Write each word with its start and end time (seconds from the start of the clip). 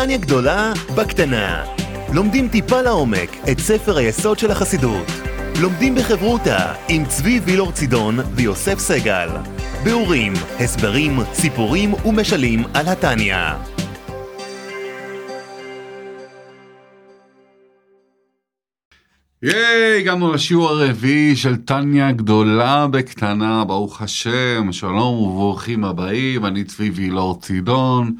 טניה 0.00 0.18
גדולה 0.18 0.72
בקטנה. 0.96 1.64
לומדים 2.14 2.48
טיפה 2.48 2.82
לעומק 2.82 3.30
את 3.52 3.58
ספר 3.58 3.96
היסוד 3.96 4.38
של 4.38 4.50
החסידות. 4.50 5.06
לומדים 5.60 5.94
בחברותה 5.94 6.74
עם 6.88 7.04
צבי 7.04 7.40
וילור 7.44 7.72
צידון 7.72 8.18
ויוסף 8.34 8.78
סגל. 8.78 9.28
ביאורים, 9.84 10.32
הסברים, 10.60 11.18
סיפורים 11.32 11.94
ומשלים 11.94 12.64
על 12.74 12.88
התניא. 12.88 13.36
ייי, 19.42 20.00
הגענו 20.00 20.32
לשיעור 20.32 20.68
הרביעי 20.68 21.36
של 21.36 21.56
טניה 21.56 22.12
גדולה 22.12 22.86
בקטנה, 22.86 23.64
ברוך 23.64 24.02
השם, 24.02 24.72
שלום 24.72 25.14
וברוכים 25.18 25.84
הבאים, 25.84 26.46
אני 26.46 26.64
צבי 26.64 26.90
וילור 26.90 27.40
צידון, 27.40 28.14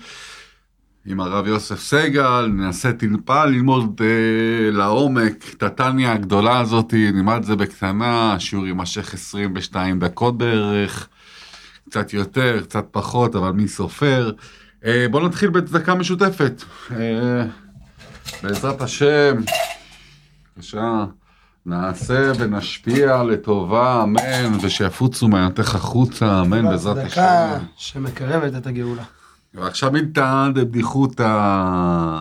עם 1.07 1.21
הרב 1.21 1.47
יוסף 1.47 1.81
סגל, 1.81 2.47
ננסה 2.47 2.93
טיפה 2.93 3.45
ללמוד 3.45 4.01
אה, 4.05 4.71
לעומק 4.71 5.45
את 5.55 5.63
הטניה 5.63 6.13
הגדולה 6.13 6.61
הזאת, 6.61 6.95
נלמד 6.95 7.37
את 7.37 7.45
זה 7.45 7.57
בקטנה, 7.57 8.35
השיעור 8.35 8.67
יימשך 8.67 9.15
22 9.15 9.99
דקות 9.99 10.39
בערך, 10.39 11.09
קצת 11.91 12.13
יותר, 12.13 12.61
קצת 12.63 12.85
פחות, 12.91 13.37
אבל 13.37 13.51
מי 13.51 13.69
סופר. 13.69 14.33
אה, 14.85 15.07
בואו 15.11 15.27
נתחיל 15.27 15.51
בצדקה 15.51 15.95
משותפת. 15.95 16.63
אה, 16.91 17.45
בעזרת 18.43 18.81
השם. 18.81 19.37
בבקשה, 20.57 21.05
נעשה 21.67 22.33
ונשפיע 22.39 23.23
לטובה, 23.23 24.03
אמן, 24.03 24.59
ושיפוצו 24.63 25.29
מעיינתך 25.29 25.75
החוצה, 25.75 26.41
אמן, 26.41 26.69
בעזרת 26.69 26.97
צדקה 26.97 27.55
השם. 27.55 27.65
שמקרבת 27.77 28.57
את 28.57 28.67
הגאולה. 28.67 29.20
ועכשיו 29.55 29.93
מילתא 29.93 30.49
דבדיחותא. 30.55 32.21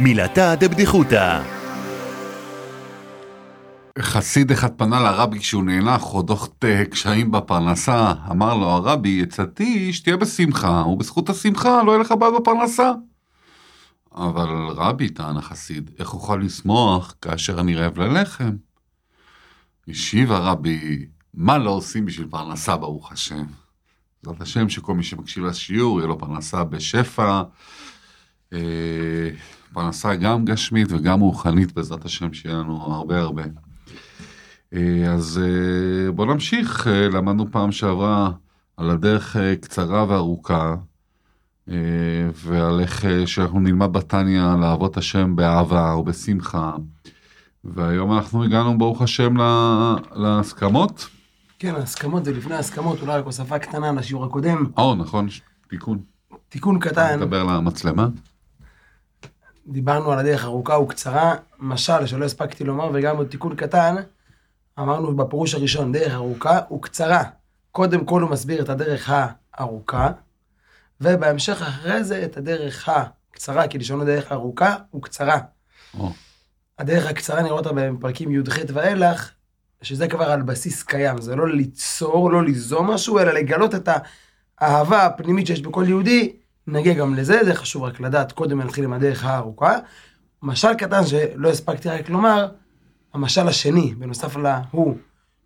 מילתא 0.00 0.54
דבדיחותא. 0.54 1.42
חסיד 3.98 4.50
אחד 4.50 4.70
פנה 4.76 5.00
לרבי 5.00 5.38
כשהוא 5.38 5.64
נאנח 5.64 6.14
או 6.14 6.22
דוחת 6.22 6.64
קשיים 6.90 7.30
בפרנסה, 7.30 8.12
אמר 8.30 8.54
לו 8.54 8.66
הרבי, 8.66 9.22
עצתי 9.22 9.92
שתהיה 9.92 10.16
בשמחה, 10.16 10.84
ובזכות 10.86 11.30
השמחה 11.30 11.82
לא 11.82 11.92
יהיה 11.92 12.00
לך 12.00 12.14
בעיה 12.18 12.32
בפרנסה. 12.40 12.92
אבל 14.14 14.48
רבי, 14.68 15.08
טען 15.08 15.36
החסיד, 15.36 15.90
איך 15.98 16.14
אוכל 16.14 16.36
לשמוח 16.36 17.14
כאשר 17.22 17.60
אני 17.60 17.74
רעב 17.74 17.98
ללחם? 17.98 18.56
השיב 19.88 20.32
הרבי, 20.32 21.06
מה 21.34 21.58
לא 21.58 21.70
עושים 21.70 22.06
בשביל 22.06 22.26
פרנסה, 22.30 22.76
ברוך 22.76 23.12
השם? 23.12 23.44
בעזרת 24.24 24.40
השם 24.42 24.68
שכל 24.68 24.94
מי 24.94 25.02
שמקשיב 25.02 25.44
לשיעור, 25.44 25.98
יהיה 25.98 26.08
לו 26.08 26.18
פרנסה 26.18 26.64
בשפע, 26.64 27.42
אה, 28.52 28.58
פרנסה 29.72 30.14
גם 30.14 30.44
גשמית 30.44 30.88
וגם 30.92 31.20
רוחנית, 31.20 31.72
בעזרת 31.72 32.04
השם, 32.04 32.32
שיהיה 32.32 32.56
לנו 32.56 32.76
הרבה 32.94 33.20
הרבה. 33.20 33.42
אה, 34.74 35.12
אז 35.12 35.40
אה, 35.44 36.12
בואו 36.12 36.32
נמשיך, 36.34 36.86
אה, 36.88 37.08
למדנו 37.08 37.46
פעם 37.52 37.72
שעברה 37.72 38.30
על 38.76 38.90
הדרך 38.90 39.36
אה, 39.36 39.56
קצרה 39.56 40.04
וארוכה. 40.08 40.74
אה, 41.68 41.74
ועל 42.34 42.80
איך 42.80 43.04
אה, 43.04 43.26
שאנחנו 43.26 43.60
נלמד 43.60 43.92
בתניא 43.92 44.42
לעבוד 44.60 44.98
השם 44.98 45.36
באהבה 45.36 45.92
או 45.92 46.04
בשמחה. 46.04 46.72
והיום 47.64 48.12
אנחנו 48.12 48.44
הגענו 48.44 48.78
ברוך 48.78 49.02
השם 49.02 49.36
לה- 49.36 49.94
להסכמות. 50.14 51.06
כן, 51.62 51.74
ההסכמות 51.74 52.24
זה 52.24 52.32
לפני 52.32 52.54
ההסכמות, 52.54 53.00
אולי 53.00 53.18
רק 53.18 53.24
הוספה 53.24 53.58
קטנה 53.58 53.92
לשיעור 53.92 54.24
הקודם. 54.24 54.66
או 54.76 54.94
נכון, 54.94 55.28
תיקון. 55.68 55.98
תיקון 56.48 56.78
קטן, 56.78 57.20
נדבר 57.20 57.44
למצלמה. 57.44 58.08
דיברנו 59.66 60.12
על 60.12 60.18
הדרך 60.18 60.44
ארוכה 60.44 60.78
וקצרה, 60.78 61.34
משל 61.58 62.06
שלא 62.06 62.24
הספקתי 62.24 62.64
לומר, 62.64 62.90
וגם 62.94 63.16
עוד 63.16 63.26
תיקון 63.26 63.56
קטן, 63.56 63.94
אמרנו 64.78 65.16
בפירוש 65.16 65.54
הראשון, 65.54 65.92
דרך 65.92 66.12
ארוכה 66.12 66.60
וקצרה. 66.74 67.22
קודם 67.72 68.04
כל 68.04 68.22
הוא 68.22 68.30
מסביר 68.30 68.62
את 68.62 68.68
הדרך 68.68 69.12
הארוכה, 69.12 70.10
ובהמשך 71.00 71.62
אחרי 71.62 72.04
זה 72.04 72.24
את 72.24 72.36
הדרך 72.36 72.88
הקצרה, 72.88 73.68
כי 73.68 73.78
לשונו 73.78 74.04
דרך 74.04 74.32
ארוכה 74.32 74.76
וקצרה. 74.94 75.38
או, 75.98 76.12
הדרך 76.78 77.06
הקצרה 77.06 77.42
נראה 77.42 77.54
אותה 77.54 77.70
בפרקים 77.72 78.32
י"ח 78.32 78.56
ואילך, 78.72 79.30
שזה 79.82 80.08
כבר 80.08 80.30
על 80.30 80.42
בסיס 80.42 80.82
קיים, 80.82 81.20
זה 81.20 81.36
לא 81.36 81.48
ליצור, 81.48 82.32
לא 82.32 82.44
ליזום 82.44 82.90
משהו, 82.90 83.18
אלא 83.18 83.32
לגלות 83.32 83.74
את 83.74 83.88
האהבה 84.58 85.06
הפנימית 85.06 85.46
שיש 85.46 85.62
בכל 85.62 85.84
יהודי, 85.88 86.32
נגיע 86.66 86.94
גם 86.94 87.14
לזה, 87.14 87.40
זה 87.44 87.54
חשוב 87.54 87.82
רק 87.82 88.00
לדעת, 88.00 88.32
קודם 88.32 88.60
נתחיל 88.60 88.84
עם 88.84 88.92
הדרך 88.92 89.24
הארוכה. 89.24 89.76
משל 90.42 90.74
קטן 90.74 91.06
שלא 91.06 91.50
הספקתי 91.50 91.88
רק 91.88 92.08
לומר, 92.08 92.48
המשל 93.14 93.48
השני, 93.48 93.94
בנוסף 93.94 94.36
להוא, 94.36 94.96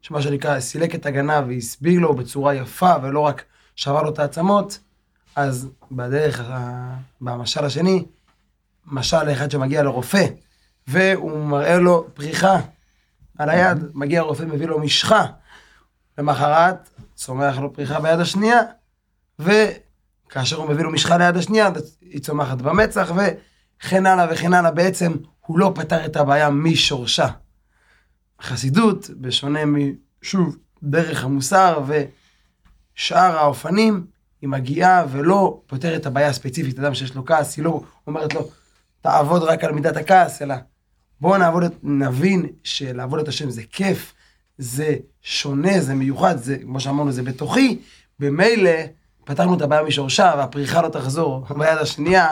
שמה 0.03 0.23
שנקרא, 0.23 0.61
סילק 0.61 0.95
את 0.95 1.07
הגנב 1.07 1.45
והסביר 1.49 2.01
לו 2.01 2.15
בצורה 2.15 2.55
יפה, 2.55 2.93
ולא 3.03 3.21
רק 3.21 3.45
שבר 3.77 4.03
לו 4.03 4.11
את 4.11 4.19
העצמות, 4.19 4.79
אז 5.37 5.69
בדרך, 5.93 6.41
ה- 6.41 6.95
במשל 7.21 7.65
השני, 7.65 8.05
משל 8.87 9.33
אחד 9.33 9.51
שמגיע 9.51 9.83
לרופא, 9.83 10.27
והוא 10.89 11.45
מראה 11.47 11.79
לו 11.79 12.07
פריחה 12.15 12.61
על 13.39 13.51
היד, 13.51 13.79
מגיע 13.95 14.21
הרופא, 14.21 14.43
מביא 14.43 14.67
לו 14.67 14.81
משחה. 14.81 15.27
למחרת, 16.19 16.91
צומח 17.15 17.59
לו 17.59 17.73
פריחה 17.73 18.01
ביד 18.01 18.21
השנייה, 18.21 18.61
וכאשר 19.39 20.57
הוא 20.57 20.69
מביא 20.69 20.85
לו 20.85 20.91
משחה 20.91 21.17
ליד 21.17 21.37
השנייה, 21.37 21.71
היא 22.01 22.21
צומחת 22.21 22.59
במצח, 22.59 23.13
וכן 23.13 24.07
הלאה 24.07 24.27
וכן 24.31 24.55
הלאה. 24.55 24.71
בעצם, 24.71 25.13
הוא 25.47 25.59
לא 25.59 25.73
פתר 25.75 26.05
את 26.05 26.17
הבעיה 26.17 26.51
משורשה. 26.51 27.29
חסידות, 28.43 29.11
בשונה 29.21 29.61
משוב, 29.65 30.57
דרך 30.83 31.25
המוסר 31.25 31.83
ושאר 31.87 33.39
האופנים, 33.39 34.07
היא 34.41 34.49
מגיעה 34.49 35.05
ולא 35.11 35.63
פותרת 35.67 36.01
את 36.01 36.07
הבעיה 36.07 36.29
הספציפית. 36.29 36.79
אדם 36.79 36.95
שיש 36.95 37.15
לו 37.15 37.25
כעס, 37.25 37.57
היא 37.57 37.65
לא 37.65 37.81
אומרת 38.07 38.35
לו, 38.35 38.49
תעבוד 39.01 39.43
רק 39.43 39.65
על 39.65 39.73
מידת 39.73 39.97
הכעס, 39.97 40.43
אלא 40.43 40.55
בואו 41.21 41.39
נעבוד, 41.39 41.65
נבין 41.83 42.47
שלעבוד 42.65 43.21
את 43.21 43.29
השם 43.29 43.51
זה 43.51 43.63
כיף, 43.73 44.15
זה 44.59 44.95
שונה, 45.23 45.81
זה 45.81 45.95
מיוחד, 45.95 46.37
זה, 46.37 46.59
כמו 46.59 46.81
שאמרנו, 46.81 47.13
זה 47.13 47.23
בתוכי. 47.23 47.79
במילא 48.19 48.71
פתרנו 49.25 49.57
את 49.57 49.63
הבעיה 49.63 49.83
משורשה, 49.83 50.35
והפריחה 50.37 50.83
לא 50.83 50.89
תחזור 50.89 51.47
ביד 51.59 51.79
השנייה, 51.79 52.29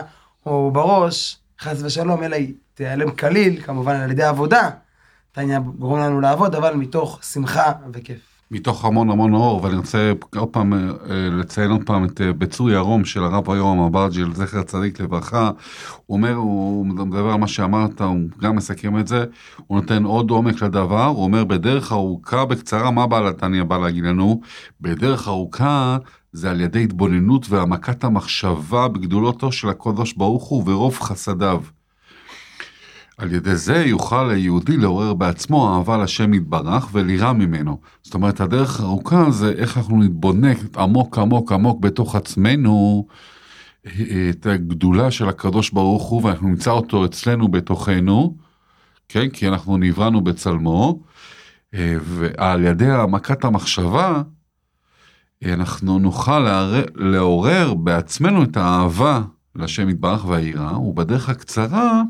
או 0.46 0.70
בראש, 0.70 1.38
חס 1.60 1.82
ושלום, 1.82 2.22
אלא 2.22 2.36
היא 2.36 2.54
תיעלם 2.74 3.10
כליל, 3.10 3.62
כמובן 3.62 3.94
על 3.94 4.10
ידי 4.10 4.22
עבודה. 4.22 4.70
תניא 5.32 5.58
גורם 5.58 5.98
לנו 5.98 6.20
לעבוד, 6.20 6.54
אבל 6.54 6.74
מתוך 6.74 7.20
שמחה 7.22 7.72
וכיף. 7.92 8.33
מתוך 8.54 8.84
המון 8.84 9.10
המון 9.10 9.34
אור, 9.34 9.65
ואני 9.65 9.76
רוצה 9.76 10.12
עוד 10.37 10.48
פעם 10.48 10.72
אה, 10.75 10.78
לציין 11.31 11.70
עוד 11.70 11.82
פעם 11.87 12.04
את 12.04 12.20
אה, 12.20 12.32
בצור 12.32 12.70
ירום 12.70 13.04
של 13.04 13.25
הרב 13.25 13.50
היום 13.50 13.81
אברג'יל, 13.81 14.34
זכר 14.34 14.62
צדיק 14.62 15.00
לברכה. 15.00 15.50
הוא 16.06 16.16
אומר, 16.16 16.34
הוא 16.34 16.87
מדבר 16.87 17.31
על 17.31 17.37
מה 17.37 17.48
שאמרת, 17.48 18.00
הוא 18.00 18.20
גם 18.41 18.56
מסכם 18.56 18.98
את 18.98 19.09
זה, 19.09 19.25
הוא 19.66 19.81
נותן 19.81 20.04
עוד 20.04 20.31
עומק 20.31 20.62
לדבר, 20.62 21.04
הוא 21.04 21.25
אומר 21.25 21.44
בדרך 21.44 21.93
ארוכה 21.93 22.44
בקצרה, 22.44 22.91
מה 22.91 23.06
בעל 23.06 23.26
התניא 23.26 23.62
בא 23.62 23.78
להגיד 23.78 24.04
לנו? 24.04 24.41
בדרך 24.81 25.28
ארוכה 25.28 25.97
זה 26.32 26.50
על 26.50 26.60
ידי 26.60 26.84
התבוננות 26.84 27.47
והעמקת 27.50 28.04
המחשבה 28.04 28.88
בגדולתו 28.88 29.53
של 29.53 29.69
הקדוש 29.69 30.12
ברוך 30.12 30.44
הוא 30.44 30.62
ורוב 30.66 30.98
חסדיו. 30.98 31.62
על 33.19 33.32
ידי 33.32 33.56
זה 33.56 33.76
יוכל 33.76 34.30
היהודי 34.30 34.76
לעורר 34.76 35.14
בעצמו 35.14 35.75
אהבה 35.75 35.97
לשם 35.98 36.34
יתברך 36.34 36.88
ולירה 36.92 37.32
ממנו. 37.32 37.80
זאת 38.02 38.14
אומרת, 38.14 38.41
הדרך 38.41 38.80
הארוכה 38.80 39.30
זה 39.30 39.52
איך 39.56 39.78
אנחנו 39.78 40.02
נתבונק 40.02 40.58
עמוק 40.76 41.19
עמוק 41.19 41.52
עמוק 41.52 41.80
בתוך 41.80 42.16
עצמנו 42.16 43.06
את 44.30 44.47
הגדולה 44.47 45.10
של 45.10 45.28
הקדוש 45.28 45.70
ברוך 45.70 46.08
הוא, 46.08 46.25
ואנחנו 46.25 46.49
נמצא 46.49 46.70
אותו 46.70 47.05
אצלנו 47.05 47.49
בתוכנו, 47.49 48.37
כן? 49.08 49.28
כי 49.28 49.49
אנחנו 49.49 49.76
נבראנו 49.76 50.20
בצלמו, 50.20 51.02
אה, 51.75 51.96
ועל 52.02 52.64
ידי 52.64 52.90
העמקת 52.90 53.44
המחשבה, 53.44 54.22
אה, 55.44 55.55
אנחנו 55.55 55.99
נוכל 55.99 56.38
לערר, 56.38 56.84
לעורר 56.94 57.75
בעצמנו 57.75 58.43
את 58.43 58.56
האהבה 58.56 59.22
לשם 59.56 59.88
יתברך 59.88 60.25
והיראה, 60.25 60.78
ובדרך 60.78 61.28
הקצרה, 61.28 62.02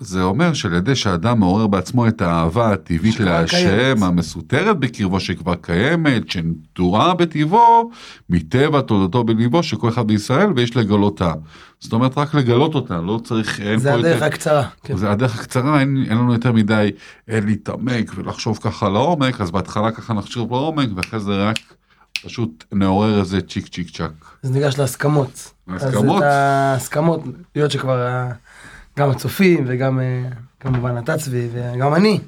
זה 0.00 0.22
אומר 0.22 0.52
שעל 0.52 0.74
ידי 0.74 0.94
שאדם 0.94 1.38
מעורר 1.40 1.66
בעצמו 1.66 2.08
את 2.08 2.22
האהבה 2.22 2.72
הטבעית 2.72 3.20
להשם. 3.20 4.02
המסותרת 4.02 4.78
בקרבו 4.78 5.20
שכבר 5.20 5.54
קיימת, 5.54 6.30
שנטורה 6.30 7.14
בטבעו, 7.14 7.90
מטבע 8.30 8.80
תולדתו 8.80 9.24
בליבו 9.24 9.62
של 9.62 9.76
כל 9.76 9.88
אחד 9.88 10.06
בישראל, 10.06 10.52
ויש 10.56 10.76
לגלותה. 10.76 11.32
זאת 11.80 11.92
אומרת, 11.92 12.18
רק 12.18 12.34
לגלות 12.34 12.74
אותה, 12.74 13.00
לא 13.00 13.20
צריך, 13.24 13.60
זה 13.76 13.94
הדרך 13.94 14.14
יותר... 14.14 14.24
הקצרה. 14.24 14.64
כן. 14.84 14.96
זה 14.96 15.10
הדרך 15.10 15.40
הקצרה, 15.40 15.80
אין, 15.80 16.04
אין 16.08 16.18
לנו 16.18 16.32
יותר 16.32 16.52
מדי 16.52 16.90
להתעמק 17.28 18.12
ולחשוב 18.14 18.58
ככה 18.62 18.88
לעומק, 18.88 19.40
אז 19.40 19.50
בהתחלה 19.50 19.90
ככה 19.90 20.14
נחשוב 20.14 20.52
לעומק, 20.52 20.88
ואחרי 20.96 21.20
זה 21.20 21.48
רק 21.48 21.56
פשוט 22.24 22.64
נעורר 22.72 23.20
איזה 23.20 23.40
צ'יק 23.40 23.68
צ'יק 23.68 23.90
צ'אק. 23.90 24.10
אז 24.42 24.50
ניגש 24.50 24.78
להסכמות. 24.78 25.52
להסכמות? 25.68 26.22
אז 26.22 26.22
את 26.22 26.22
ההסכמות, 26.22 27.20
היות 27.54 27.70
שכבר 27.70 28.06
גם 29.00 29.10
הצופים 29.10 29.64
וגם 29.66 30.00
אה, 30.00 30.22
כמובן 30.60 30.98
אתה 30.98 31.18
צבי 31.18 31.48
וגם 31.52 31.94
אני, 31.94 32.20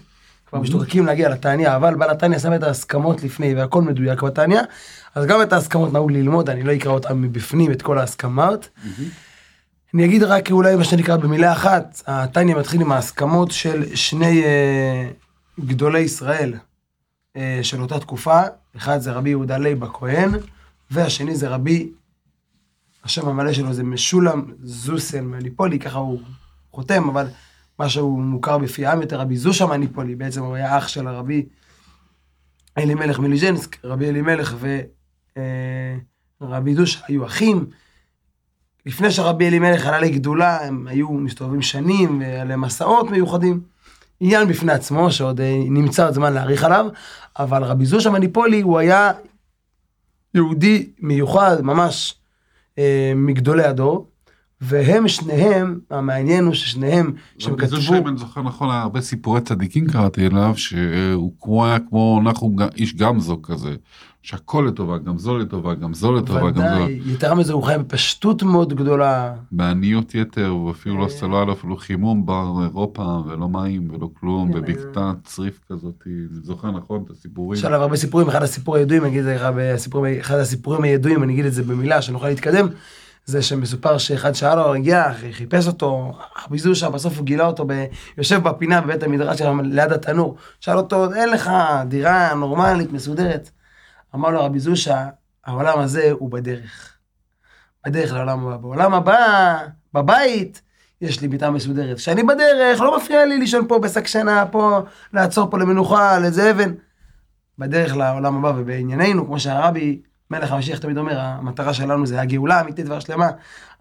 כבר 0.47 0.61
משתוקקים 0.61 1.07
להגיע 1.07 1.29
לתניא, 1.29 1.77
אבל 1.77 1.95
בעל 1.95 2.11
התניא 2.11 2.39
שם 2.39 2.55
את 2.55 2.63
ההסכמות 2.63 3.23
לפני 3.23 3.55
והכל 3.55 3.83
מדויק 3.83 4.23
בתניא, 4.23 4.61
אז 5.15 5.27
גם 5.27 5.43
את 5.43 5.53
ההסכמות 5.53 5.93
נהוג 5.93 6.13
ללמוד, 6.13 6.51
אני 6.51 6.63
לא 6.63 6.75
אקרא 6.75 6.93
אותם 6.93 7.23
מבפנים, 7.23 7.73
את 7.73 7.83
כל 7.83 7.99
ההסכמות. 7.99 8.69
אני 9.95 10.05
אגיד 10.05 10.23
רק 10.23 10.51
אולי 10.51 10.77
מה 10.77 10.85
שנקרא 10.85 11.17
במילה 11.17 11.53
אחת, 11.53 12.03
התניא 12.07 12.55
מתחיל 12.55 12.81
עם 12.81 12.93
ההסכמות 12.93 13.51
של 13.51 13.95
שני 13.95 14.45
אה, 14.45 15.09
גדולי 15.61 16.01
ישראל 16.01 16.55
אה, 17.37 17.61
של 17.63 17.83
אותה 17.83 17.99
תקופה, 17.99 18.41
אחד 18.77 18.99
זה 18.99 19.13
רבי 19.13 19.31
יהודה 19.31 19.59
לייב 19.59 19.85
הכהן, 19.85 20.31
והשני 20.91 21.37
זה 21.37 21.49
רבי, 21.49 21.89
השם 23.05 23.29
המלא 23.29 23.53
שלו 23.53 23.73
זה 23.73 23.83
משולם 23.83 24.43
זוסיל 24.63 25.25
מאניפולי, 25.25 25.79
ככה 25.79 25.99
הוא 25.99 26.21
חותם, 26.73 27.09
אבל 27.09 27.27
מה 27.79 27.89
שהוא 27.89 28.23
מוכר 28.23 28.59
בפי 28.59 28.87
העם 28.87 29.01
יותר, 29.03 29.21
רבי 29.21 29.37
זושא 29.37 29.67
מאניפולי, 29.67 30.15
בעצם 30.15 30.43
הוא 30.43 30.55
היה 30.55 30.79
אח 30.79 30.89
של 30.89 31.09
הרבי 31.09 31.47
אלימלך 32.79 33.19
מליז'נסק, 33.19 33.85
רבי 33.85 34.09
אלימלך 34.09 34.57
ורבי 36.41 36.75
זושה 36.75 37.01
היו 37.09 37.27
אחים. 37.27 37.67
לפני 38.87 39.11
שרבי 39.11 39.49
אלימלך 39.49 39.87
עלה 39.87 40.01
לגדולה, 40.01 40.67
הם 40.67 40.87
היו 40.87 41.13
מסתובבים 41.13 41.63
שנים, 41.63 42.23
להם 42.23 42.61
מסעות 42.61 43.11
מיוחדים. 43.11 43.61
עניין 44.21 44.49
בפני 44.49 44.73
עצמו, 44.73 45.11
שעוד 45.11 45.41
אה, 45.41 45.63
נמצא 45.67 46.05
עוד 46.05 46.15
זמן 46.15 46.33
להאריך 46.33 46.65
עליו, 46.65 46.87
אבל 47.39 47.65
רבי 47.65 47.87
זושה 47.87 48.11
מניפולי 48.11 48.61
הוא 48.61 48.79
היה 48.79 49.13
יהודי 50.35 50.91
מיוחד, 50.99 51.61
ממש 51.63 52.15
אה, 52.79 53.13
מגדולי 53.17 53.65
הדור, 53.65 54.12
והם 54.63 55.09
שניהם, 55.09 55.79
המעניין 55.91 56.45
הוא 56.45 56.55
ששניהם, 56.55 57.13
שהם 57.39 57.57
כתבו, 57.57 57.95
אם 57.99 58.09
אני 58.09 58.17
זוכר 58.17 58.43
נכון, 58.43 58.71
הרבה 58.71 59.01
סיפורי 59.01 59.41
צדיקים 59.41 59.87
קראתי 59.87 60.27
אליו, 60.27 60.53
שהוא 60.57 61.33
כמו 61.41 61.67
היה 61.67 61.79
כמו 61.79 62.21
אנחנו 62.23 62.57
איש 62.77 62.95
גמזו 62.95 63.43
כזה, 63.43 63.75
שהכל 64.23 64.65
לטובה, 64.69 64.99
גם 64.99 65.19
זו 65.19 65.39
לטובה, 65.39 65.75
גם 65.75 65.95
זו 65.95 66.13
לטובה, 66.13 66.51
גם 66.51 66.55
זו. 66.55 66.61
ודאי, 66.61 67.01
יתרה 67.07 67.35
מזה 67.35 67.53
הוא 67.53 67.63
חי 67.63 67.75
בפשטות 67.79 68.43
מאוד 68.43 68.75
גדולה, 68.75 69.35
בעניות 69.53 70.15
יתר, 70.15 70.57
ואפילו 70.57 70.99
לא 70.99 71.05
אה. 71.05 71.09
סלו 71.09 71.37
היה 71.37 71.45
לו 71.45 71.53
אפילו 71.53 71.77
חימום 71.77 72.27
באירופה, 72.27 73.23
ולא 73.27 73.49
מים 73.49 73.91
ולא 73.91 74.11
כלום, 74.21 74.53
כן, 74.53 74.61
בבקתה 74.61 75.13
צריף 75.25 75.61
כזאת, 75.71 75.95
אני 76.07 76.15
זוכר 76.43 76.71
נכון 76.71 77.03
את 77.07 77.11
הסיפורים. 77.11 77.59
יש 77.59 77.65
עליו 77.65 77.83
הרבה 77.83 77.97
סיפורים, 77.97 78.29
אחד 78.29 78.43
הסיפורים 78.43 78.81
הידועים, 78.81 79.05
אני 79.05 79.11
אגיד 79.11 79.19
את 79.19 79.25
זה 79.25 79.35
לך 79.35 79.47
בסיפורים, 79.57 80.21
אחד 80.21 80.39
הסיפורים 80.39 80.83
הידועים, 80.83 81.23
אני 81.23 81.33
אגיד 81.33 81.45
את 81.45 81.53
זה 81.53 81.63
במילה, 81.63 82.03
שנוכל 82.03 82.29
להתקדם, 82.29 82.69
זה 83.25 83.43
שמסופר 83.43 83.99
שאחד 83.99 84.33
שאל 84.33 84.55
לו, 84.55 84.75
הגיע, 84.75 85.13
חיפש 85.33 85.67
אותו, 85.67 86.13
רבי 86.47 86.59
זושה, 86.59 86.91
בסוף 86.91 87.17
הוא 87.17 87.25
גילה 87.25 87.47
אותו, 87.47 87.65
ב... 87.67 87.85
יושב 88.19 88.43
בפינה 88.43 88.81
בבית 88.81 89.03
המדרש 89.03 89.39
שלו 89.39 89.63
ליד 89.63 89.93
התנור, 89.93 90.37
שאל 90.61 90.77
אותו, 90.77 91.15
אין 91.15 91.29
לך 91.29 91.51
דירה 91.89 92.35
נורמלית, 92.35 92.93
מסודרת. 92.93 93.51
אמר 94.15 94.31
לו 94.31 94.45
רבי 94.45 94.59
זושה, 94.59 95.09
העולם 95.45 95.79
הזה 95.79 96.11
הוא 96.11 96.31
בדרך. 96.31 96.97
בדרך 97.87 98.13
לעולם 98.13 98.47
הבא. 98.47 98.57
בעולם 98.57 98.95
הבא, 98.95 99.59
בבית, 99.95 100.63
יש 101.01 101.21
לי 101.21 101.29
מיטה 101.29 101.51
מסודרת. 101.51 101.97
כשאני 101.97 102.23
בדרך, 102.23 102.81
לא 102.81 102.97
מפריע 102.97 103.25
לי 103.25 103.39
לישון 103.39 103.69
פה 103.69 103.79
בשק 103.79 104.07
שינה, 104.07 104.47
פה, 104.47 104.81
לעצור 105.13 105.51
פה 105.51 105.59
למנוחה, 105.59 106.17
על 106.17 106.25
איזה 106.25 106.51
אבן. 106.51 106.73
בדרך 107.59 107.97
לעולם 107.97 108.37
הבא 108.45 108.61
ובענייננו, 108.61 109.27
כמו 109.27 109.41
שהרבי, 109.41 110.03
מלך 110.33 110.53
המשיח 110.53 110.79
תמיד 110.79 110.99
אומר, 110.99 111.21
המטרה 111.21 111.75
שלנו 111.75 112.07
זה 112.07 112.21
הגאולה 112.21 112.59
האמיתית 112.59 112.89
והשלמה, 112.89 113.31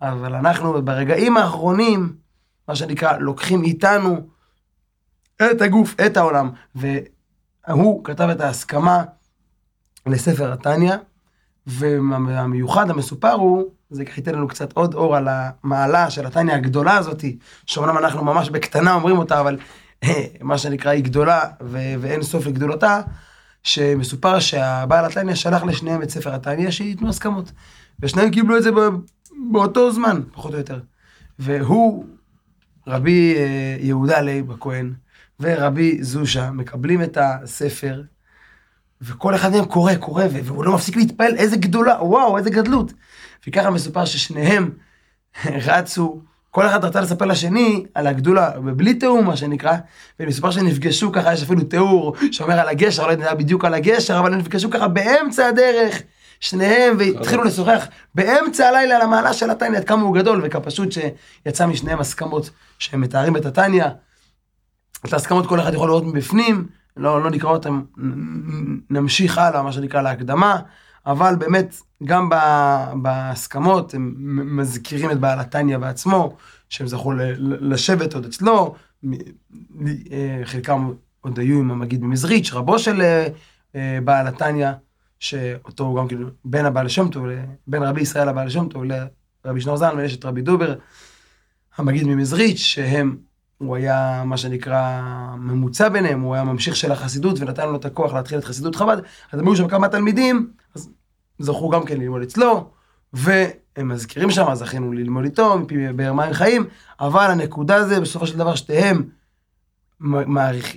אבל 0.01 0.36
אנחנו 0.36 0.86
ברגעים 0.86 1.38
האחרונים, 1.38 2.15
מה 2.68 2.75
שנקרא, 2.75 3.18
לוקחים 3.18 3.63
איתנו 3.63 4.27
את 5.36 5.62
הגוף, 5.62 5.95
את 6.06 6.18
העולם, 6.18 6.50
והוא 6.75 8.03
כתב 8.03 8.30
את 8.31 8.42
ההסכמה 8.42 9.03
לספר 10.06 10.51
התניא, 10.51 10.95
והמיוחד 11.68 12.89
המסופר 12.89 13.31
הוא, 13.31 13.63
זה 13.89 14.06
ככה 14.06 14.19
ייתן 14.19 14.36
לנו 14.36 14.47
קצת 14.47 14.74
עוד 14.74 14.94
אור 14.94 15.15
על 15.15 15.27
המעלה 15.30 16.09
של 16.09 16.25
התניא 16.25 16.54
הגדולה 16.54 16.97
הזאתי, 16.97 17.38
שאומנם 17.65 17.97
אנחנו 17.97 18.24
ממש 18.24 18.50
בקטנה 18.50 18.94
אומרים 18.94 19.18
אותה, 19.18 19.39
אבל 19.39 19.57
מה 20.42 20.57
שנקרא 20.57 20.92
היא 20.92 21.04
גדולה 21.04 21.42
ואין 21.62 22.21
סוף 22.21 22.45
לגדולתה, 22.45 23.01
שמסופר 23.63 24.39
שהבעל 24.39 25.05
התניא 25.05 25.35
שלח 25.35 25.63
לשניהם 25.63 26.03
את 26.03 26.09
ספר 26.09 26.35
התניא 26.35 26.71
שייתנו 26.71 27.09
הסכמות. 27.09 27.51
ושניהם 27.99 28.31
קיבלו 28.31 28.57
את 28.57 28.63
זה 28.63 28.69
באותו 29.51 29.91
זמן, 29.91 30.21
פחות 30.33 30.53
או 30.53 30.57
יותר. 30.57 30.79
והוא, 31.39 32.05
רבי 32.87 33.35
אה, 33.37 33.77
יהודה 33.79 34.21
לייב 34.21 34.51
הכהן 34.51 34.93
ורבי 35.39 36.03
זושא 36.03 36.51
מקבלים 36.51 37.03
את 37.03 37.17
הספר, 37.21 38.01
וכל 39.01 39.35
אחד 39.35 39.51
מהם 39.51 39.65
קורא, 39.65 39.95
קורא, 39.95 40.23
והוא 40.31 40.65
לא 40.65 40.75
מפסיק 40.75 40.95
להתפעל, 40.95 41.35
איזה 41.35 41.57
גדולה, 41.57 42.03
וואו, 42.03 42.37
איזה 42.37 42.49
גדלות. 42.49 42.93
וככה 43.47 43.69
מסופר 43.69 44.05
ששניהם 44.05 44.71
רצו, 45.65 46.21
כל 46.51 46.65
אחד 46.68 46.86
רצה 46.86 47.01
לספר 47.01 47.25
לשני 47.25 47.86
על 47.94 48.07
הגדולה, 48.07 48.50
בלי 48.59 48.94
תיאום 48.94 49.25
מה 49.25 49.38
שנקרא, 49.38 49.74
ומסופר 50.19 50.51
שנפגשו 50.51 51.12
ככה, 51.12 51.33
יש 51.33 51.44
אפילו 51.44 51.63
תיאור 51.63 52.15
שאומר 52.31 52.59
על 52.59 52.69
הגשר, 52.69 53.07
לא 53.07 53.12
יודע 53.12 53.33
בדיוק 53.33 53.65
על 53.65 53.74
הגשר, 53.74 54.19
אבל 54.19 54.33
הם 54.33 54.39
נפגשו 54.39 54.69
ככה 54.69 54.88
באמצע 54.88 55.48
הדרך, 55.48 56.01
שניהם, 56.39 56.95
והתחילו 57.00 57.44
לשוחח 57.44 57.88
באמצע 58.15 58.68
הלילה 58.68 58.95
על 58.95 59.01
המעלה 59.01 59.33
של 59.33 59.50
התניא, 59.50 59.77
עד 59.77 59.86
כמה 59.86 60.01
הוא 60.01 60.15
גדול, 60.15 60.42
וכפשוט 60.44 60.89
שיצא 60.92 61.68
משניהם 61.68 62.00
הסכמות 62.00 62.50
שהם 62.80 63.01
מתארים 63.01 63.38
את 63.38 63.45
התניא. 63.45 63.86
את 65.06 65.13
ההסכמות 65.13 65.47
כל 65.47 65.59
אחד 65.59 65.74
יכול 65.74 65.88
לראות 65.88 66.06
מבפנים, 66.06 66.68
לא, 66.97 67.24
לא 67.24 67.30
נקרא 67.30 67.50
אותם, 67.50 67.81
נמשיך 68.89 69.38
הלאה, 69.38 69.62
מה 69.62 69.71
שנקרא 69.71 70.01
להקדמה, 70.01 70.59
אבל 71.06 71.36
באמת, 71.36 71.75
גם 72.03 72.30
בהסכמות, 73.01 73.94
הם 73.94 74.13
מזכירים 74.57 75.12
את 75.12 75.19
בעל 75.19 75.39
התניא 75.39 75.77
בעצמו, 75.77 76.36
שהם 76.69 76.88
זכו 76.88 77.13
לשבת 77.39 78.13
עוד 78.13 78.25
אצלו, 78.25 78.75
אה, 80.12 80.42
חלקם 80.44 80.92
עוד 81.21 81.39
היו 81.39 81.59
עם 81.59 81.71
המגיד 81.71 82.03
ממזריץ', 82.03 82.53
רבו 82.53 82.80
של 82.80 83.01
אה, 83.01 83.27
אה, 83.75 84.00
בעל 84.03 84.27
התניא, 84.27 84.71
שאותו 85.19 85.83
הוא 85.83 85.98
גם 85.98 86.07
כאילו 86.07 86.27
בן 86.45 86.65
הבעל 86.65 86.88
שם 86.88 87.07
טוב, 87.07 87.25
בן 87.68 87.83
רבי 87.83 88.01
ישראל 88.01 88.30
הבעל 88.30 88.50
שם 88.50 88.68
טוב 88.68 88.83
לרבי 89.45 89.62
שנור 89.62 89.77
זלמן, 89.77 89.97
ויש 89.97 90.15
את 90.15 90.25
רבי 90.25 90.42
דובר, 90.42 90.75
המגיד 91.77 92.07
ממזריץ', 92.07 92.57
שהם 92.57 93.18
הוא 93.57 93.75
היה 93.75 94.23
מה 94.25 94.37
שנקרא 94.37 95.02
ממוצע 95.37 95.90
ביניהם, 95.90 96.21
הוא 96.21 96.33
היה 96.35 96.44
ממשיך 96.44 96.75
של 96.75 96.92
החסידות 96.92 97.40
ונתן 97.40 97.69
לו 97.69 97.75
את 97.75 97.85
הכוח 97.85 98.14
להתחיל 98.14 98.40
את 98.40 98.44
חסידות 98.44 98.75
חב"ד, 98.75 98.97
אז 99.31 99.40
הם 99.40 99.47
היו 99.47 99.56
שם 99.56 99.68
כמה 99.68 99.87
תלמידים, 99.87 100.52
זכו 101.42 101.69
גם 101.69 101.86
כן 101.86 101.98
ללמוד 101.98 102.21
אצלו, 102.21 102.69
והם 103.14 103.88
מזכירים 103.88 104.31
שם, 104.31 104.54
זכינו 104.54 104.94
ללמוד 104.94 105.24
איתו, 105.24 105.57
מפי 105.57 105.94
באר 105.94 106.14
מים 106.14 106.33
חיים, 106.33 106.66
אבל 107.00 107.31
הנקודה 107.31 107.88
זה 107.88 108.00
בסופו 108.00 108.28
של 108.28 108.38
דבר 108.38 108.56
שתיהם 108.56 109.04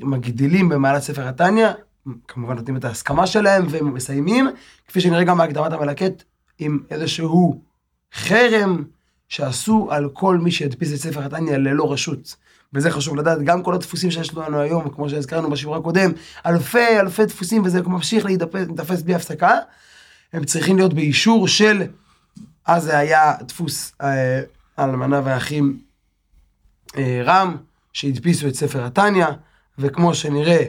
מגדילים 0.02 0.68
במעלת 0.68 1.02
ספר 1.02 1.28
התניא, 1.28 1.68
כמובן 2.28 2.56
נותנים 2.56 2.76
את 2.76 2.84
ההסכמה 2.84 3.26
שלהם 3.26 3.66
ומסיימים, 3.70 4.48
כפי 4.88 5.00
שנראה 5.00 5.24
גם 5.24 5.38
בהקדמת 5.38 5.72
המלקט, 5.72 6.22
עם 6.58 6.78
איזשהו 6.90 7.60
חרם 8.14 8.84
שעשו 9.28 9.88
על 9.90 10.08
כל 10.12 10.38
מי 10.38 10.50
שהדפיס 10.50 10.92
את 10.92 10.98
ספר 10.98 11.24
התניא 11.24 11.56
ללא 11.56 11.92
רשות. 11.92 12.36
וזה 12.74 12.90
חשוב 12.90 13.16
לדעת, 13.16 13.42
גם 13.42 13.62
כל 13.62 13.74
הדפוסים 13.74 14.10
שיש 14.10 14.34
לנו 14.34 14.60
היום, 14.60 14.88
כמו 14.88 15.08
שהזכרנו 15.08 15.50
בשיעור 15.50 15.76
הקודם, 15.76 16.10
אלפי 16.46 17.00
אלפי 17.00 17.26
דפוסים, 17.26 17.62
וזה 17.64 17.82
ממשיך 17.82 18.24
להידפס 18.24 19.02
בלי 19.02 19.14
הפסקה, 19.14 19.58
הם 20.34 20.44
צריכים 20.44 20.76
להיות 20.76 20.94
באישור 20.94 21.48
של, 21.48 21.82
אז 22.66 22.82
זה 22.82 22.98
היה 22.98 23.32
דפוס 23.42 23.92
אה, 24.02 24.40
האלמנה 24.76 25.20
והאחים 25.24 25.78
אה, 26.96 27.22
רם, 27.24 27.56
שהדפיסו 27.92 28.48
את 28.48 28.54
ספר 28.54 28.84
התניא, 28.84 29.26
וכמו 29.78 30.14
שנראה, 30.14 30.64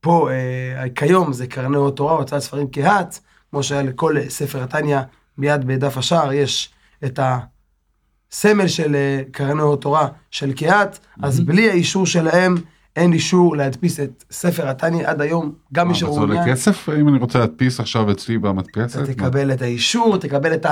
פה 0.00 0.30
אה, 0.30 0.84
כיום 0.94 1.32
זה 1.32 1.46
קרני 1.46 1.76
אות 1.76 1.96
תורה, 1.96 2.12
הוצאת 2.12 2.42
ספרים 2.42 2.66
כהת, 2.72 3.18
כמו 3.50 3.62
שהיה 3.62 3.82
לכל 3.82 4.16
ספר 4.28 4.62
התניא, 4.62 5.00
מיד 5.38 5.64
בדף 5.64 5.96
השער 5.96 6.32
יש 6.32 6.70
את 7.04 7.20
הסמל 7.22 8.68
של 8.68 8.94
אה, 8.94 9.22
קרני 9.32 9.62
אות 9.62 9.82
תורה 9.82 10.08
של 10.30 10.52
קהת, 10.52 10.98
אז 11.22 11.40
בלי 11.40 11.70
האישור 11.70 12.06
שלהם, 12.06 12.54
אין 13.00 13.12
אישור 13.12 13.56
להדפיס 13.56 14.00
את 14.00 14.24
ספר 14.30 14.68
התניא 14.68 15.08
עד 15.08 15.20
היום, 15.20 15.52
גם 15.72 15.86
מי 15.86 15.92
מה, 15.92 15.96
וזה 15.96 16.00
שמעוניין. 16.00 16.38
עולה 16.38 16.52
כסף 16.52 16.88
אם 16.88 17.08
אני 17.08 17.18
רוצה 17.18 17.38
להדפיס 17.38 17.80
עכשיו 17.80 18.10
אצלי 18.10 18.38
במדפסת? 18.38 19.02
אתה 19.02 19.12
תקבל 19.12 19.52
את 19.52 19.62
האישור, 19.62 20.16
תקבל 20.16 20.54
את 20.54 20.66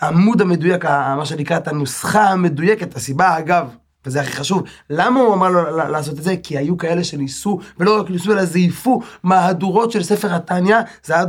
העמוד 0.00 0.40
המדויק, 0.40 0.84
מה 0.84 1.24
שנקרא, 1.24 1.56
את 1.56 1.68
הנוסחה 1.68 2.30
המדויקת, 2.30 2.96
הסיבה 2.96 3.38
אגב, 3.38 3.76
וזה 4.06 4.20
הכי 4.20 4.32
חשוב. 4.32 4.62
למה 4.90 5.20
הוא 5.20 5.34
אמר 5.34 5.48
לו 5.48 5.76
לעשות 5.76 6.18
את 6.18 6.22
זה? 6.22 6.34
כי 6.42 6.58
היו 6.58 6.76
כאלה 6.76 7.04
שניסו, 7.04 7.58
ולא 7.78 8.00
רק 8.00 8.10
ניסו, 8.10 8.32
אלא 8.32 8.44
זייפו 8.44 9.02
מהדורות 9.22 9.92
של 9.92 10.02
ספר 10.02 10.34
התניא, 10.34 10.76
זה 11.04 11.14
היה 11.14 11.24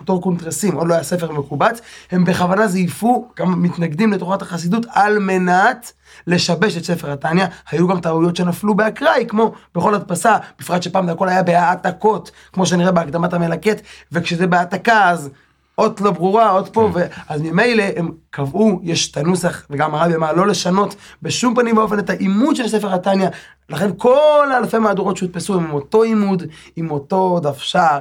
בתור 0.00 0.22
קונטרסים, 0.22 0.74
עוד 0.74 0.88
לא 0.88 0.94
היה 0.94 1.02
ספר 1.02 1.32
מקובץ, 1.32 1.80
הם 2.10 2.24
בכוונה 2.24 2.68
זייפו, 2.68 3.28
גם 3.38 3.62
מתנגדים 3.62 4.12
לתורת 4.12 4.42
החסידות, 4.42 4.86
על 4.88 5.18
מנת 5.18 5.92
לשבש 6.26 6.76
את 6.76 6.84
ספר 6.84 7.12
התניא. 7.12 7.46
היו 7.70 7.88
גם 7.88 8.00
טעויות 8.00 8.36
שנפלו 8.36 8.74
באקראי, 8.74 9.24
כמו 9.28 9.52
בכל 9.74 9.94
הדפסה, 9.94 10.36
בפרט 10.60 10.82
שפעם 10.82 11.06
זה 11.06 11.12
הכל 11.12 11.28
היה 11.28 11.42
בהעתקות, 11.42 12.30
כמו 12.52 12.66
שנראה 12.66 12.92
בהקדמת 12.92 13.32
המלקט, 13.32 13.80
וכשזה 14.12 14.46
בהעתקה 14.46 15.10
אז... 15.10 15.30
אות 15.80 16.00
לא 16.00 16.10
ברורה, 16.10 16.50
אות 16.50 16.68
פה, 16.68 16.90
ו... 16.94 17.00
אז 17.28 17.40
ממילא 17.40 17.84
הם 17.96 18.10
קבעו, 18.30 18.80
יש 18.82 19.10
את 19.10 19.16
הנוסח, 19.16 19.66
וגם 19.70 19.94
הרבי 19.94 20.14
אמר 20.14 20.32
לא 20.32 20.46
לשנות 20.46 20.94
בשום 21.22 21.54
פנים 21.54 21.76
ואופן 21.76 21.98
את 21.98 22.10
העימוד 22.10 22.56
של 22.56 22.68
ספר 22.68 22.94
התניא, 22.94 23.28
לכן 23.68 23.90
כל 23.96 24.48
האלפי 24.52 24.78
מהדורות 24.78 25.16
שהודפסו 25.16 25.54
הם 25.54 25.64
עם 25.64 25.72
אותו 25.72 26.02
עימוד, 26.02 26.42
עם 26.76 26.90
אותו 26.90 27.40
דף 27.42 27.58
שער, 27.58 27.98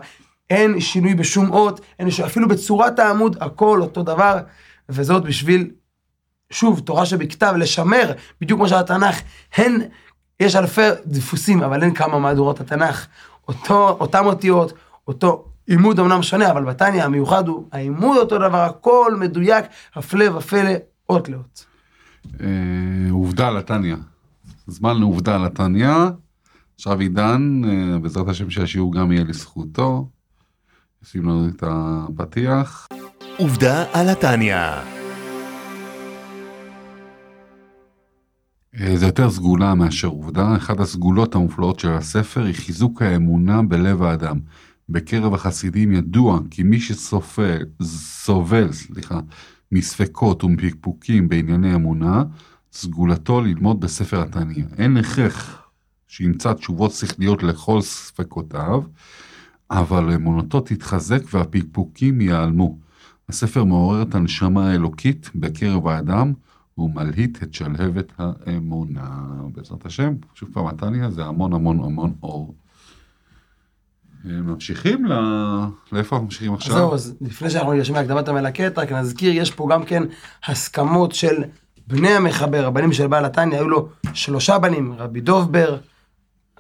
אין 0.50 0.80
שינוי 0.80 1.14
בשום 1.14 1.52
אות, 1.52 1.82
אין 2.00 2.12
שינוי, 2.12 2.32
אפילו 2.32 2.48
בצורת 2.48 3.00
העמוד, 3.00 3.38
הכל 3.42 3.82
אותו 3.82 4.04
דבר, 4.04 4.38
וזאת 4.90 5.24
בשביל, 5.24 5.72
שוב, 6.52 6.80
תורה 6.80 7.06
שבכתב, 7.06 7.54
לשמר, 7.58 8.12
בדיוק 8.42 8.60
כמו 8.60 8.70
שהתנ"ך, 8.70 9.22
הן, 9.58 9.82
יש 10.40 10.56
אלפי 10.56 10.82
דפוסים, 11.06 11.64
אבל 11.64 11.84
אין 11.84 11.94
כמה 11.94 12.20
מהדורות 12.20 12.60
התנ"ך, 12.60 13.08
אותו, 13.48 13.98
אותם 14.00 14.26
אותיות, 14.26 14.74
אותו 15.08 15.49
עימוד 15.70 16.00
אמנם 16.00 16.24
שונה, 16.24 16.52
אבל 16.52 16.64
בתניא 16.64 17.04
המיוחד 17.04 17.48
הוא 17.48 17.68
העימוד 17.72 18.18
אותו 18.18 18.38
דבר, 18.38 18.58
הכל 18.58 19.16
מדויק, 19.20 19.66
הפלא 19.96 20.38
ופלא, 20.38 20.72
אות 21.10 21.30
לאות. 21.30 21.66
אה, 22.42 22.48
עובדה 23.12 23.50
לתניא. 23.50 23.96
זמן 24.68 24.98
לעובדה 24.98 25.38
לתניא. 25.38 25.94
עכשיו 26.76 27.00
עידן, 27.00 27.62
אה, 27.66 28.00
בעזרת 28.00 28.28
השם 28.28 28.50
שהשיעור 28.50 28.94
גם 28.94 29.12
יהיה 29.12 29.24
לזכותו. 29.24 30.10
שים 31.04 31.24
לנו 31.24 31.48
את 31.50 31.64
הפתיח. 31.68 32.88
עובדה 33.38 33.86
על 33.94 34.10
התניא. 34.10 34.56
אה, 38.80 38.98
זה 38.98 39.06
יותר 39.06 39.30
סגולה 39.30 39.76
מאשר 39.76 40.08
עובדה. 40.08 40.56
אחת 40.56 40.80
הסגולות 40.80 41.36
המופלאות 41.36 41.80
של 41.80 41.92
הספר 41.92 42.44
היא 42.44 42.56
חיזוק 42.56 43.02
האמונה 43.02 43.62
בלב 43.62 44.04
האדם. 44.04 44.40
בקרב 44.90 45.34
החסידים 45.34 45.92
ידוע 45.92 46.40
כי 46.50 46.64
מי 46.64 46.80
שסובל, 46.80 47.66
סובל, 47.82 48.72
סליחה, 48.72 49.20
מספקות 49.72 50.44
ומפקפוקים 50.44 51.30
בענייני 51.30 51.76
אמונה, 51.76 52.24
סגולתו 52.72 53.42
ללמוד 53.42 53.80
בספר 53.80 54.22
התניא. 54.22 54.64
אין 54.78 54.98
הכרח 54.98 55.70
שימצא 56.08 56.54
תשובות 56.54 56.92
שכליות 56.92 57.44
לכל 57.44 57.82
ספקותיו, 57.82 58.84
אבל 59.72 60.14
אמונתו 60.14 60.62
תתחזק 60.62 61.22
והפקפוקים 61.34 62.22
ייעלמו. 62.22 62.78
הספר 63.30 63.64
מעורר 63.64 64.02
את 64.02 64.16
הנשמה 64.16 64.72
האלוקית 64.72 65.30
בקרב 65.36 65.88
האדם, 65.88 66.34
הוא 66.76 66.96
מלהיט 66.96 67.44
את 67.44 67.54
שלהבת 67.54 68.14
האמונה. 68.18 69.10
בעזרת 69.52 69.86
השם, 69.86 70.14
שוב 70.34 70.50
פעם, 70.54 70.68
התניא 70.68 71.10
זה 71.10 71.26
המון 71.26 71.54
המון 71.54 71.80
המון 71.80 72.14
אור. 72.24 72.56
אה, 74.26 74.32
ממשיכים 74.32 75.06
ל... 75.06 75.14
לאיפה 75.92 76.16
אנחנו 76.16 76.26
ממשיכים 76.26 76.54
עכשיו? 76.54 76.74
זהו, 76.74 76.94
אז 76.94 77.16
לפני 77.22 77.50
שאנחנו 77.50 77.74
ניגשים 77.74 77.96
להקדמת 77.96 78.28
המלקט, 78.28 78.78
רק 78.78 78.92
נזכיר, 78.92 79.32
יש 79.36 79.52
פה 79.52 79.68
גם 79.72 79.84
כן 79.84 80.04
הסכמות 80.46 81.12
של 81.16 81.44
בני 81.88 82.10
המחבר, 82.10 82.66
הבנים 82.66 82.94
של 82.94 83.08
בעל 83.08 83.26
התניא, 83.26 83.58
היו 83.58 83.70
לו 83.70 83.90
שלושה 84.14 84.58
בנים, 84.58 84.94
רבי 84.98 85.22
דובבר, 85.22 85.78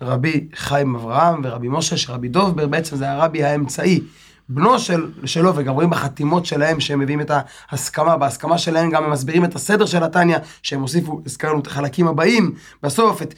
רבי 0.01 0.47
חיים 0.55 0.95
אברהם 0.95 1.41
ורבי 1.43 1.67
משה, 1.69 1.97
שרבי 1.97 2.27
דובבר 2.27 2.67
בעצם 2.67 2.95
זה 2.95 3.11
הרבי 3.11 3.43
האמצעי, 3.43 4.01
בנו 4.49 4.79
של, 4.79 5.11
שלו, 5.25 5.55
וגם 5.55 5.73
רואים 5.73 5.89
בחתימות 5.89 6.45
שלהם 6.45 6.79
שהם 6.79 6.99
מביאים 6.99 7.21
את 7.21 7.31
ההסכמה, 7.69 8.17
בהסכמה 8.17 8.57
שלהם 8.57 8.89
גם 8.89 9.03
הם 9.03 9.11
מסבירים 9.11 9.45
את 9.45 9.55
הסדר 9.55 9.85
של 9.85 10.03
התניא, 10.03 10.37
שהם 10.63 10.81
הוסיפו, 10.81 11.21
הזכרנו 11.25 11.59
את 11.59 11.67
החלקים 11.67 12.07
הבאים, 12.07 12.55
בסוף 12.83 13.21
את 13.21 13.33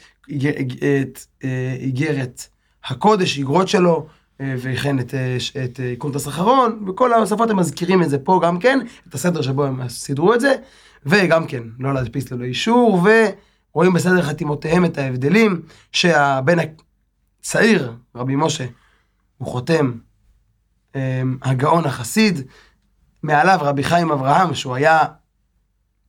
אה, 1.44 1.76
איגרת 1.80 2.46
הקודש, 2.84 3.38
איגרות 3.38 3.68
שלו, 3.68 4.06
אה, 4.40 4.54
וכן 4.58 4.98
את, 4.98 5.14
אה, 5.14 5.36
ש- 5.40 5.56
את 5.56 5.80
אה, 5.80 5.94
קונטרס 5.98 6.28
אחרון, 6.28 6.84
וכל 6.88 7.12
ההוספות 7.12 7.50
הם 7.50 7.56
מזכירים 7.56 8.02
את 8.02 8.10
זה 8.10 8.18
פה 8.18 8.40
גם 8.42 8.58
כן, 8.58 8.78
את 9.08 9.14
הסדר 9.14 9.42
שבו 9.42 9.64
הם 9.64 9.88
סידרו 9.88 10.34
את 10.34 10.40
זה, 10.40 10.54
וגם 11.06 11.46
כן, 11.46 11.62
לא 11.78 11.94
להדפיס 11.94 12.30
ללא 12.30 12.44
אישור, 12.44 13.02
ורואים 13.72 13.92
בסדר 13.92 14.22
חתימותיהם 14.22 14.84
את 14.84 14.98
ההבדלים, 14.98 15.62
שהבן 15.92 16.56
הצעיר, 17.40 17.92
רבי 18.14 18.36
משה, 18.36 18.66
הוא 19.38 19.48
חותם 19.48 19.92
אה, 20.96 21.22
הגאון 21.42 21.84
החסיד, 21.84 22.40
מעליו 23.22 23.58
רבי 23.62 23.84
חיים 23.84 24.10
אברהם, 24.10 24.54
שהוא 24.54 24.74
היה 24.74 24.98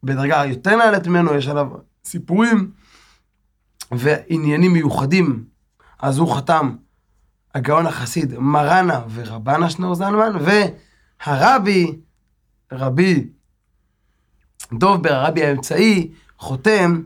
בדרגה 0.03 0.45
יותר 0.45 0.75
נעלית 0.75 1.07
ממנו, 1.07 1.33
יש 1.33 1.47
עליו 1.47 1.67
סיפורים 2.05 2.71
ועניינים 3.91 4.73
מיוחדים, 4.73 5.43
אז 6.03 6.17
הוא 6.17 6.35
חתם 6.35 6.75
הגאון 7.55 7.87
החסיד 7.87 8.33
מרנה 8.37 9.01
ורבנה 9.13 9.69
שנור 9.69 9.95
זלמן, 9.95 10.31
והרבי, 11.25 11.99
רבי 12.71 13.27
דובבר, 14.73 15.13
הרבי 15.13 15.45
האמצעי, 15.45 16.11
חותם 16.39 17.01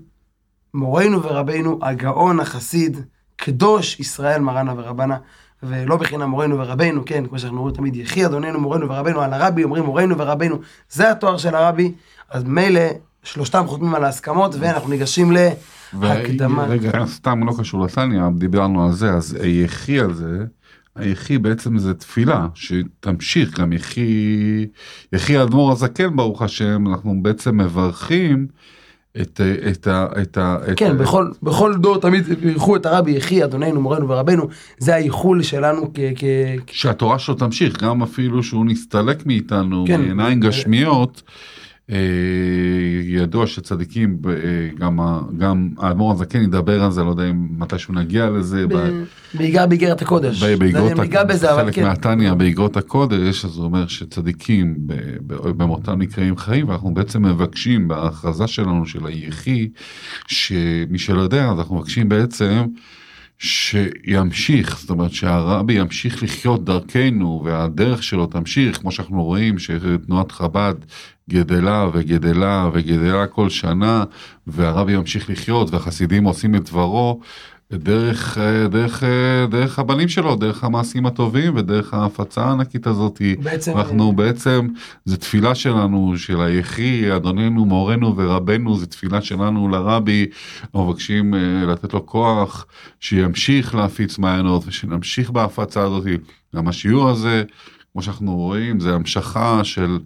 מורנו 0.74 1.24
ורבנו 1.24 1.80
הגאון 1.82 2.40
החסיד, 2.40 2.98
קדוש 3.36 4.00
ישראל 4.00 4.42
מרנה 4.42 4.74
ורבנה, 4.78 5.18
ולא 5.64 5.98
בחינם 5.98 6.30
מורנו 6.30 6.58
ורבנו, 6.58 7.06
כן, 7.06 7.28
כמו 7.28 7.40
שאנחנו 7.40 7.58
אומרים 7.58 7.76
תמיד, 7.76 7.96
יחי 7.96 8.26
אדוננו 8.26 8.60
מורנו 8.60 8.90
ורבנו, 8.90 9.22
על 9.22 9.34
הרבי 9.34 9.64
אומרים 9.64 9.84
מורנו 9.84 10.18
ורבנו, 10.18 10.60
זה 10.90 11.12
התואר 11.12 11.38
של 11.38 11.56
הרבי, 11.56 11.94
אז 12.30 12.44
מילא 12.44 12.82
שלושתם 13.24 13.68
חותמים 13.68 13.96
על 13.96 14.04
ההסכמות, 14.04 14.56
ואנחנו 14.60 14.90
ניגשים 14.90 15.32
להקדמה. 16.02 16.66
רגע, 16.66 17.06
סתם 17.06 17.44
לא 17.48 17.54
קשור 17.60 17.86
לתניא, 17.86 18.22
דיברנו 18.36 18.86
על 18.86 18.92
זה, 18.92 19.14
אז 19.14 19.38
היחי 19.42 20.00
על 20.00 20.14
זה, 20.14 20.46
היחי 20.96 21.38
בעצם 21.38 21.78
זה 21.78 21.94
תפילה 21.94 22.48
שתמשיך, 22.54 23.60
גם 23.60 23.74
יחי, 23.74 24.66
יחי 25.14 25.38
האדמו"ר 25.38 25.72
הזקן 25.72 26.16
ברוך 26.16 26.42
השם, 26.42 26.88
אנחנו 26.88 27.16
בעצם 27.22 27.58
מברכים 27.58 28.48
את, 29.22 29.40
ה- 29.40 29.70
את, 29.70 29.88
ה- 29.88 30.08
את, 30.22 30.38
ה- 30.38 30.58
את 30.72 30.78
כן, 30.80 30.92
ה- 30.92 30.94
בכל, 30.94 31.32
בכל 31.44 31.74
דור 31.76 31.98
תמיד 32.02 32.24
אירחו 32.44 32.76
את 32.76 32.86
הרבי 32.86 33.12
יחי, 33.12 33.44
אדוננו, 33.44 33.82
מורנו 33.82 34.10
ורבנו, 34.10 34.48
זה 34.78 34.96
האיחול 34.96 35.44
שלנו 35.44 35.92
כ... 35.94 36.00
כ... 36.16 36.24
כ- 36.68 36.74
שהתורה 36.76 37.20
שלו 37.20 37.36
תמשיך, 37.36 37.84
גם 37.84 38.04
אפילו 38.04 38.44
שהוא 38.44 38.66
נסתלק 38.66 39.26
מאיתנו 39.26 39.86
כן. 39.88 40.02
מעיניים 40.02 40.40
גשמיות. 40.40 41.22
אה, 41.92 41.98
ידוע 43.04 43.48
שצדיקים, 43.48 44.18
אה, 44.30 44.34
גם, 44.80 45.00
גם 45.38 45.70
האדמו"ר 45.78 46.12
הזקן 46.12 46.42
ידבר 46.44 46.84
על 46.84 46.92
זה, 46.92 47.04
לא 47.04 47.10
יודע 47.10 47.30
אם 47.30 47.48
מתישהו 47.58 47.94
נגיע 47.94 48.30
לזה. 48.30 48.66
בעיקר 49.34 49.68
באיגרת 49.68 50.02
הקודש. 50.02 50.44
ניגע 50.44 51.24
בזה, 51.24 51.54
אבל 51.54 51.64
חלק 51.64 51.76
כן. 51.76 51.84
מהתניא 51.84 52.34
באגרות 52.34 52.78
הקודש, 52.78 53.46
אז 53.46 53.58
הוא 53.58 53.66
אומר 53.66 53.88
שצדיקים 53.88 54.76
במותם 55.28 56.02
נקראים 56.02 56.38
חיים, 56.38 56.70
ואנחנו 56.70 56.94
בעצם 56.94 57.26
מבקשים 57.26 57.88
בהכרזה 57.88 58.48
שלנו 58.48 58.86
של 58.86 59.06
היחי, 59.06 59.70
שמי 60.28 61.00
שלא 61.00 61.22
יודע, 61.22 61.50
אז 61.50 61.60
אנחנו 61.60 61.76
מבקשים 61.76 62.10
בעצם 62.10 62.66
שימשיך, 63.40 64.80
זאת 64.80 64.90
אומרת 64.90 65.12
שהרבי 65.12 65.74
ימשיך 65.74 66.24
לחיות 66.24 66.66
דרכנו 66.66 67.42
והדרך 67.46 68.04
שלו 68.04 68.26
תמשיך, 68.26 68.78
כמו 68.78 68.92
שאנחנו 68.92 69.24
רואים 69.24 69.60
שתנועת 69.60 70.32
חב"ד 70.32 70.76
גדלה 71.30 71.88
וגדלה 71.94 72.70
וגדלה 72.74 73.28
כל 73.28 73.50
שנה, 73.50 74.04
והרבי 74.48 74.94
ימשיך 74.94 75.30
לחיות 75.30 75.72
והחסידים 75.72 76.24
עושים 76.24 76.56
את 76.56 76.70
דברו. 76.70 77.22
דרך, 77.74 78.38
אה, 78.38 78.68
דרך, 78.68 79.04
אה, 79.04 79.46
דרך 79.50 79.80
הבנים 79.80 80.08
שלו, 80.10 80.36
דרך 80.36 80.64
המעשים 80.64 81.06
הטובים 81.06 81.56
ודרך 81.56 81.94
ההפצה 81.94 82.46
הענקית 82.46 82.88
הזאת. 82.88 83.22
בעצם- 83.44 83.78
אנחנו 83.78 84.14
בעצם, 84.14 84.68
זה 85.06 85.18
תפילה 85.18 85.56
שלנו, 85.56 86.14
של 86.18 86.42
היחי, 86.42 87.16
אדוננו, 87.16 87.66
מורנו 87.66 88.16
ורבנו, 88.18 88.78
זה 88.78 88.86
תפילה 88.86 89.22
שלנו 89.22 89.70
לרבי, 89.70 90.26
אנחנו 90.64 90.88
מבקשים 90.90 91.34
אה, 91.34 91.40
לתת 91.68 91.94
לו 91.94 92.06
כוח, 92.06 92.66
שימשיך 93.00 93.76
להפיץ 93.76 94.18
מעיינות 94.18 94.64
ושנמשיך 94.68 95.30
בהפצה 95.30 95.82
הזאת. 95.84 96.04
גם 96.56 96.68
השיעור 96.68 97.10
הזה, 97.10 97.44
כמו 97.94 98.02
שאנחנו 98.02 98.36
רואים, 98.36 98.80
זה 98.80 98.94
המשכה 98.96 99.64
של 99.64 99.98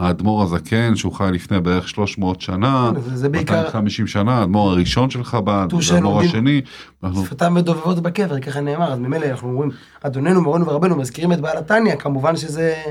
האדמו"ר 0.00 0.42
הזקן, 0.42 0.96
שהוא 0.96 1.12
חי 1.12 1.28
לפני 1.32 1.60
בערך 1.60 1.88
300 1.88 2.40
שנה, 2.40 2.90
זה- 3.00 3.16
זה 3.16 3.28
בעיקר- 3.28 3.56
250 3.56 4.06
שנה, 4.06 4.38
האדמו"ר 4.38 4.70
הראשון 4.70 5.10
של 5.10 5.24
חב"ד, 5.24 5.68
האדמו"ר 5.92 6.20
השני. 6.20 6.62
אנחנו 7.04 7.24
שפתם 7.26 7.54
מדובבות 7.54 7.98
בקבר, 8.00 8.40
ככה 8.40 8.60
נאמר, 8.60 8.92
אז 8.92 8.98
ממילא 8.98 9.26
אנחנו 9.26 9.48
אומרים, 9.48 9.70
אדוננו, 10.00 10.42
מורנו 10.42 10.66
ורבנו, 10.66 10.96
מזכירים 10.96 11.32
את 11.32 11.40
בעל 11.40 11.56
התניא, 11.58 11.96
כמובן 11.96 12.36
שזה 12.36 12.82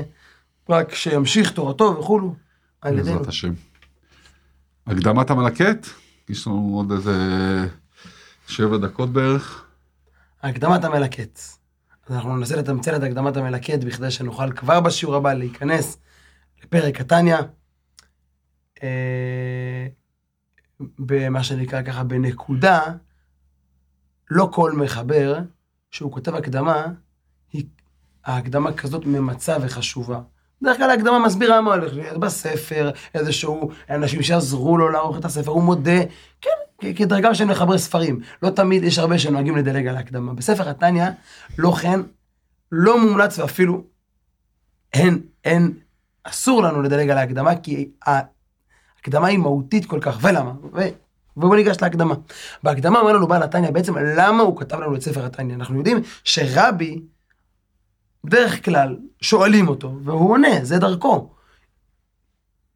רק 0.68 0.94
שימשיך 0.94 1.50
תורתו 1.50 1.96
וכולו, 2.00 2.34
על 2.82 2.92
ידינו. 2.98 3.06
בעזרת 3.16 3.28
השם. 3.28 3.52
הקדמת 4.86 5.30
המלקט? 5.30 5.86
יש 6.28 6.46
לנו 6.46 6.72
עוד 6.76 6.92
איזה 6.92 7.16
שבע 8.46 8.76
דקות 8.76 9.12
בערך. 9.12 9.64
הקדמת 10.42 10.84
המלקט. 10.84 11.38
אז 12.08 12.14
אנחנו 12.14 12.36
ננסה 12.36 12.56
לתמצל 12.56 12.96
את 12.96 13.02
הקדמת 13.02 13.36
המלקט 13.36 13.84
בכדי 13.84 14.10
שנוכל 14.10 14.52
כבר 14.52 14.80
בשיעור 14.80 15.16
הבא 15.16 15.32
להיכנס 15.32 15.98
לפרק 16.62 17.00
התניא. 17.00 17.36
אה, 18.82 19.86
במה 20.98 21.42
שנקרא 21.44 21.82
ככה 21.82 22.04
בנקודה, 22.04 22.80
לא 24.30 24.48
כל 24.52 24.72
מחבר 24.72 25.38
שהוא 25.90 26.12
כותב 26.12 26.34
הקדמה, 26.34 26.86
היא, 27.52 27.64
ההקדמה 28.24 28.72
כזאת 28.72 29.06
ממצה 29.06 29.56
וחשובה. 29.62 30.20
בדרך 30.62 30.76
כלל 30.76 30.90
ההקדמה 30.90 31.18
מסבירה 31.26 31.60
מה 31.60 31.74
הולך 31.74 31.94
להיות 31.94 32.20
בספר, 32.20 32.90
איזשהו 33.14 33.70
אנשים 33.90 34.22
שעזרו 34.22 34.78
לו 34.78 34.88
לערוך 34.88 35.18
את 35.18 35.24
הספר, 35.24 35.50
הוא 35.50 35.62
מודה, 35.62 36.00
כן, 36.40 36.50
כ- 36.78 36.98
כדרגה 36.98 37.34
של 37.34 37.44
מחברי 37.44 37.78
ספרים. 37.78 38.20
לא 38.42 38.50
תמיד, 38.50 38.84
יש 38.84 38.98
הרבה 38.98 39.18
שנוהגים 39.18 39.56
לדלג 39.56 39.86
על 39.86 39.96
ההקדמה. 39.96 40.34
בספר 40.34 40.68
התניא, 40.68 41.04
לא 41.58 41.72
כן, 41.82 42.00
לא 42.72 43.00
מומלץ 43.06 43.38
ואפילו 43.38 43.84
אין, 44.92 45.22
אין, 45.44 45.78
אסור 46.24 46.62
לנו 46.62 46.82
לדלג 46.82 47.10
על 47.10 47.18
ההקדמה, 47.18 47.56
כי 47.56 47.90
ההקדמה 48.06 49.26
היא 49.26 49.38
מהותית 49.38 49.86
כל 49.86 49.98
כך, 50.00 50.18
ולמה? 50.22 50.52
ו... 50.72 50.80
ובואו 51.36 51.54
ניגש 51.54 51.76
להקדמה. 51.82 52.14
בהקדמה 52.62 53.00
אומר 53.00 53.12
לנו 53.12 53.26
בעל 53.26 53.42
התניא 53.42 53.70
בעצם 53.70 53.98
למה 53.98 54.42
הוא 54.42 54.60
כתב 54.60 54.80
לנו 54.80 54.94
את 54.94 55.02
ספר 55.02 55.24
התניא. 55.24 55.54
אנחנו 55.54 55.78
יודעים 55.78 56.02
שרבי, 56.24 57.02
בדרך 58.24 58.64
כלל, 58.64 58.96
שואלים 59.20 59.68
אותו, 59.68 59.92
והוא 60.04 60.30
עונה, 60.30 60.48
זה 60.62 60.78
דרכו. 60.78 61.30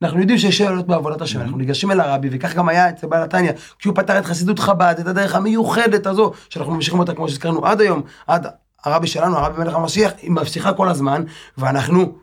אנחנו 0.03 0.21
יודעים 0.21 0.39
שיש 0.39 0.59
שאלות 0.59 0.87
בעבודת 0.87 1.21
השם, 1.21 1.41
אנחנו 1.41 1.57
ניגשים 1.57 1.91
אל 1.91 2.01
הרבי, 2.01 2.29
וכך 2.33 2.55
גם 2.55 2.69
היה 2.69 2.91
אצל 2.91 3.07
בעל 3.07 3.23
התניא, 3.23 3.53
כי 3.79 3.89
הוא 3.89 3.97
פתר 3.97 4.19
את 4.19 4.25
חסידות 4.25 4.59
חב"ד, 4.59 4.95
את 5.01 5.07
הדרך 5.07 5.35
המיוחדת 5.35 6.07
הזו, 6.07 6.33
שאנחנו 6.49 6.75
ממשיכים 6.75 6.99
אותה 6.99 7.15
כמו 7.15 7.29
שהזכרנו 7.29 7.67
עד 7.67 7.81
היום, 7.81 8.03
עד 8.27 8.47
הרבי 8.85 9.07
שלנו, 9.07 9.37
הרבי 9.37 9.63
מלך 9.63 9.75
המשיח, 9.75 10.13
היא 10.23 10.31
ממשיכה 10.31 10.73
כל 10.73 10.89
הזמן, 10.89 11.25
ואנחנו 11.59 12.19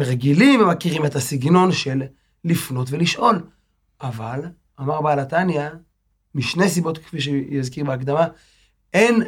רגילים 0.00 0.60
ומכירים 0.60 1.06
את 1.06 1.14
הסגנון 1.14 1.72
של 1.72 2.02
לפנות 2.44 2.88
ולשאול. 2.90 3.42
אבל, 4.00 4.40
אמר 4.80 5.00
בעל 5.00 5.18
התניא, 5.18 5.68
משני 6.34 6.68
סיבות 6.68 6.98
כפי 6.98 7.20
שיזכיר 7.20 7.84
בהקדמה, 7.84 8.26
אין 8.94 9.22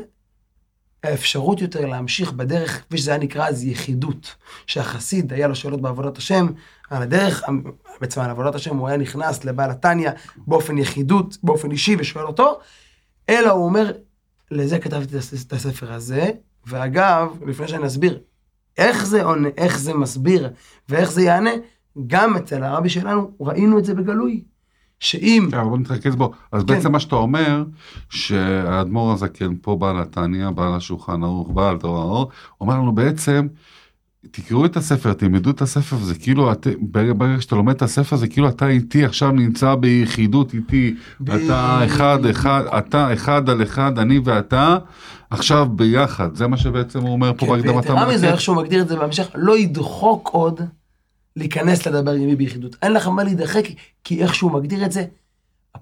האפשרות 1.03 1.61
יותר 1.61 1.87
להמשיך 1.87 2.33
בדרך, 2.33 2.81
כפי 2.81 2.99
שזה 2.99 3.11
היה 3.11 3.21
נקרא 3.21 3.49
אז 3.49 3.65
יחידות, 3.65 4.35
שהחסיד 4.67 5.33
היה 5.33 5.49
לו 5.49 5.55
שאלות 5.55 5.81
בעבודת 5.81 6.19
השם, 6.19 6.47
על 6.91 7.03
הדרך, 7.03 7.43
בעצם 8.01 8.21
על 8.21 8.31
עבודת 8.31 8.55
השם 8.55 8.77
הוא 8.77 8.89
היה 8.89 8.97
נכנס 8.97 9.45
לבעל 9.45 9.71
התניא 9.71 10.11
באופן 10.37 10.79
יחידות, 10.79 11.37
באופן 11.43 11.71
אישי 11.71 11.97
ושואל 11.99 12.25
אותו, 12.25 12.61
אלא 13.29 13.51
הוא 13.51 13.65
אומר, 13.65 13.93
לזה 14.51 14.79
כתבתי 14.79 15.17
את 15.47 15.53
הספר 15.53 15.93
הזה, 15.93 16.31
ואגב, 16.67 17.39
לפני 17.47 17.69
שאני 17.69 17.87
אסביר 17.87 18.21
איך 18.81 19.07
זה 19.07 19.25
עונה, 19.25 19.49
איך 19.57 19.79
זה 19.79 19.95
מסביר 19.95 20.51
ואיך 20.89 21.13
זה 21.13 21.23
יענה, 21.23 21.51
גם 22.07 22.37
אצל 22.37 22.63
הרבי 22.63 22.89
שלנו 22.89 23.31
ראינו 23.41 23.79
את 23.79 23.85
זה 23.85 23.95
בגלוי. 23.95 24.45
שאם, 25.01 25.49
כן, 25.51 25.65
בוא 25.65 25.79
נתרכז 25.79 26.17
בו. 26.17 26.33
אז 26.53 26.63
כן. 26.63 26.67
בעצם 26.67 26.93
מה 26.93 27.01
שאתה 27.01 27.17
אומר, 27.17 27.65
שהאדמו"ר 28.11 29.13
הזקן 29.13 29.55
פה 29.63 29.77
בעל 29.77 30.01
התניא, 30.01 30.51
בעל 30.51 30.75
השולחן 30.75 31.23
ערוך, 31.23 31.51
בעל 31.51 31.79
תורה 31.79 32.01
האור, 32.01 32.31
אומר 32.61 32.75
לנו 32.75 32.95
בעצם, 32.95 33.47
תקראו 34.31 34.65
את 34.65 34.77
הספר, 34.77 35.13
תלמדו 35.13 35.51
את 35.51 35.63
הספר, 35.63 35.97
זה 35.97 36.15
כאילו, 36.15 36.53
את, 36.53 36.67
ברגע, 36.81 37.13
שאתה 37.41 37.57
לומד 37.57 37.75
את 37.75 37.83
הספר, 37.83 38.17
זה 38.17 38.29
כאילו 38.29 38.49
אתה 38.49 38.69
איתי 38.69 39.05
עכשיו 39.05 39.31
נמצא 39.31 39.75
ביחידות 39.75 40.55
איתי, 40.55 40.95
אתה 41.25 41.81
אחד, 41.85 42.27
אחד, 42.27 42.63
אתה 42.79 43.13
אחד 43.13 43.51
על 43.51 43.63
אחד, 43.63 43.99
אני 43.99 44.21
ואתה, 44.25 44.79
עכשיו 45.31 45.69
ביחד, 45.69 46.35
זה 46.35 46.47
מה 46.47 46.57
שבעצם 46.57 47.01
הוא 47.01 47.13
אומר 47.13 47.33
פה 47.37 47.47
כן, 47.47 47.53
בהקדמת 47.53 47.75
ויתרה 47.75 48.09
מזה. 48.09 48.31
איך 48.31 48.41
שהוא 48.41 48.57
מגדיר 48.57 48.83
את 48.83 48.89
זה 48.89 48.97
בהמשך, 48.97 49.29
לא 49.35 49.59
ידחוק 49.59 50.29
עוד 50.33 50.61
להיכנס 51.37 51.87
לדבר 51.87 52.13
עם 52.13 52.27
מי 52.27 52.37
ביחידות. 52.37 52.77
אין 52.83 52.93
לך 52.93 53.09
מה 53.09 53.25
להידחק, 53.25 53.65
כי 54.05 54.23
איך 54.23 54.35
שהוא 54.35 54.53
מגדיר 54.53 54.85
את 54.85 54.93
זה, 54.93 55.05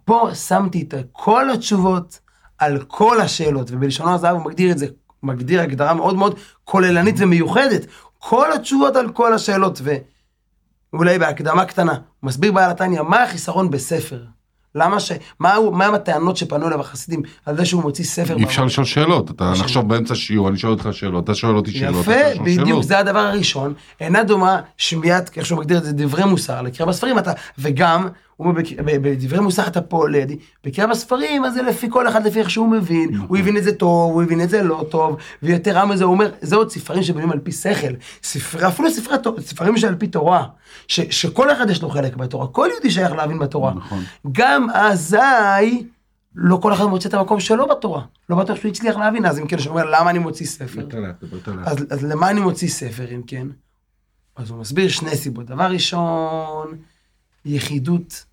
פה 0.04 0.30
שמתי 0.34 0.82
את 0.82 0.94
כל 1.12 1.50
התשובות 1.50 2.20
על 2.58 2.78
כל 2.86 3.20
השאלות, 3.20 3.70
ובלשונו 3.70 4.14
הזהב 4.14 4.36
הוא 4.36 4.44
מגדיר 4.44 4.70
את 4.70 4.78
זה, 4.78 4.86
מגדיר 5.22 5.60
הגדרה 5.60 5.94
מאוד 5.94 6.16
מאוד 6.16 6.38
כוללנית 6.64 7.14
ומיוחדת. 7.18 7.86
כל 8.18 8.52
התשובות 8.52 8.96
על 8.96 9.08
כל 9.12 9.34
השאלות, 9.34 9.80
ואולי 10.92 11.18
בהקדמה 11.18 11.64
קטנה, 11.64 11.92
הוא 11.92 11.98
מסביר 12.28 12.52
בעל 12.52 12.70
התניא, 12.70 13.02
מה 13.02 13.22
החיסרון 13.22 13.70
בספר? 13.70 14.20
למה 14.74 15.00
ש... 15.00 15.12
מה, 15.40 15.54
הוא- 15.54 15.72
מה 15.76 15.86
הם 15.86 15.94
הטענות 15.94 16.36
שפנו 16.36 16.66
אליו 16.68 16.80
החסידים 16.80 17.22
על 17.46 17.56
זה 17.56 17.64
שהוא 17.64 17.82
מוציא 17.82 18.04
ספר? 18.04 18.36
אי 18.36 18.44
אפשר? 18.44 18.64
לשאול 18.64 18.86
שאלות, 18.86 19.30
אתה 19.30 19.44
שאלות. 19.44 19.58
נחשוב 19.64 19.88
באמצע 19.88 20.14
שיעור, 20.14 20.48
אני 20.48 20.58
שואל 20.58 20.72
אותך 20.72 20.88
שאלות, 20.92 21.24
אתה 21.24 21.34
שואל 21.34 21.56
אותי 21.56 21.70
שאלות, 21.70 22.00
יפה, 22.00 22.42
בדיוק. 22.44 22.82
זה 22.82 22.98
הדבר 22.98 23.18
הראשון. 23.18 23.74
אינה 24.00 24.24
דומה 24.24 24.60
שמיעת, 24.76 25.30
איך 25.36 25.46
שהוא 25.46 25.58
מגדיר 25.58 25.78
את 25.78 25.84
זה, 25.84 25.92
דברי 25.92 26.24
מוסר, 26.24 26.62
לקריאה 26.62 26.88
בספרים 26.88 27.18
אתה, 27.18 27.32
וגם, 27.58 28.08
בדברי 28.40 29.40
מוסר 29.40 29.66
אתה 29.66 29.80
פה 29.80 30.08
לידי, 30.08 30.38
בקריאה 30.64 30.90
בספרים, 30.90 31.44
אז 31.44 31.54
זה 31.54 31.62
לפי 31.62 31.86
כל 31.90 32.08
אחד 32.08 32.26
לפי 32.26 32.40
איך 32.40 32.50
שהוא 32.50 32.68
מבין, 32.68 33.10
נכון. 33.12 33.26
הוא 33.28 33.36
הבין 33.36 33.56
את 33.56 33.64
זה 33.64 33.72
טוב, 33.72 34.12
הוא 34.12 34.22
הבין 34.22 34.40
את 34.40 34.50
זה 34.50 34.62
לא 34.62 34.84
טוב, 34.90 35.16
ויתרה 35.42 35.86
מזה, 35.86 36.04
הוא 36.04 36.12
אומר, 36.12 36.30
זה 36.40 36.56
עוד 36.56 36.70
ספרים 36.70 37.02
שבנויים 37.02 37.32
על 37.32 37.38
פי 37.38 37.52
שכל, 37.52 37.94
ספרי, 38.22 38.68
אפילו 38.68 38.90
ספרי, 38.90 39.16
ספרים 39.40 39.76
שעל 39.76 39.94
פי 39.94 40.06
תורה, 40.06 40.46
ש, 40.88 41.00
שכל 41.00 41.52
אחד 41.52 41.70
יש 41.70 41.82
לו 41.82 41.90
חלק 41.90 42.16
בתורה, 42.16 42.46
כל 42.46 42.68
יהודי 42.72 42.90
שייך 42.90 43.12
להבין 43.12 43.38
בתורה. 43.38 43.74
נכון. 43.74 44.02
גם 44.32 44.70
אזי, 44.70 45.84
לא 46.34 46.56
כל 46.56 46.72
אחד 46.72 46.84
מוצא 46.84 47.08
את 47.08 47.14
המקום 47.14 47.40
שלו 47.40 47.68
בתורה. 47.68 48.02
לא 48.28 48.36
בטוח 48.36 48.56
שהוא 48.56 48.70
הצליח 48.70 48.96
להבין, 48.96 49.26
אז 49.26 49.38
אם 49.38 49.46
כן, 49.46 49.56
הוא 49.58 49.66
אומר, 49.66 49.84
למה 49.84 50.10
אני 50.10 50.18
מוציא 50.18 50.46
ספר? 50.46 50.80
אז, 51.64 51.86
אז 51.90 52.04
למה 52.04 52.30
אני 52.30 52.40
מוציא 52.40 52.68
ספר, 52.68 53.14
אם 53.14 53.22
כן? 53.26 53.46
אז 54.36 54.50
הוא 54.50 54.58
מסביר 54.60 54.88
שני 54.88 55.16
סיבות. 55.16 55.46
דבר 55.46 55.70
ראשון, 55.70 56.76
יחידות 57.44 58.24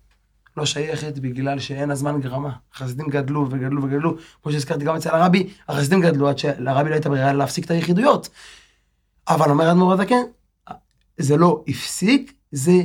לא 0.56 0.66
שייכת 0.66 1.18
בגלל 1.18 1.58
שאין 1.58 1.90
הזמן 1.90 2.20
גרמה. 2.20 2.52
החסידים 2.74 3.08
גדלו 3.08 3.46
וגדלו 3.50 3.82
וגדלו, 3.82 4.16
כמו 4.42 4.52
שהזכרתי 4.52 4.84
גם 4.84 4.96
אצל 4.96 5.10
הרבי, 5.10 5.48
החסידים 5.68 6.00
גדלו 6.00 6.28
עד 6.28 6.38
שלרבי 6.38 6.88
לא 6.88 6.94
הייתה 6.94 7.08
ברירה 7.08 7.32
להפסיק 7.32 7.64
את 7.64 7.70
היחידויות. 7.70 8.28
אבל 9.28 9.50
אומר 9.50 9.70
אדמו"ר 9.70 9.92
הזקן, 9.92 10.22
זה 11.18 11.36
לא 11.36 11.64
הפסיק, 11.68 12.32
זה 12.52 12.82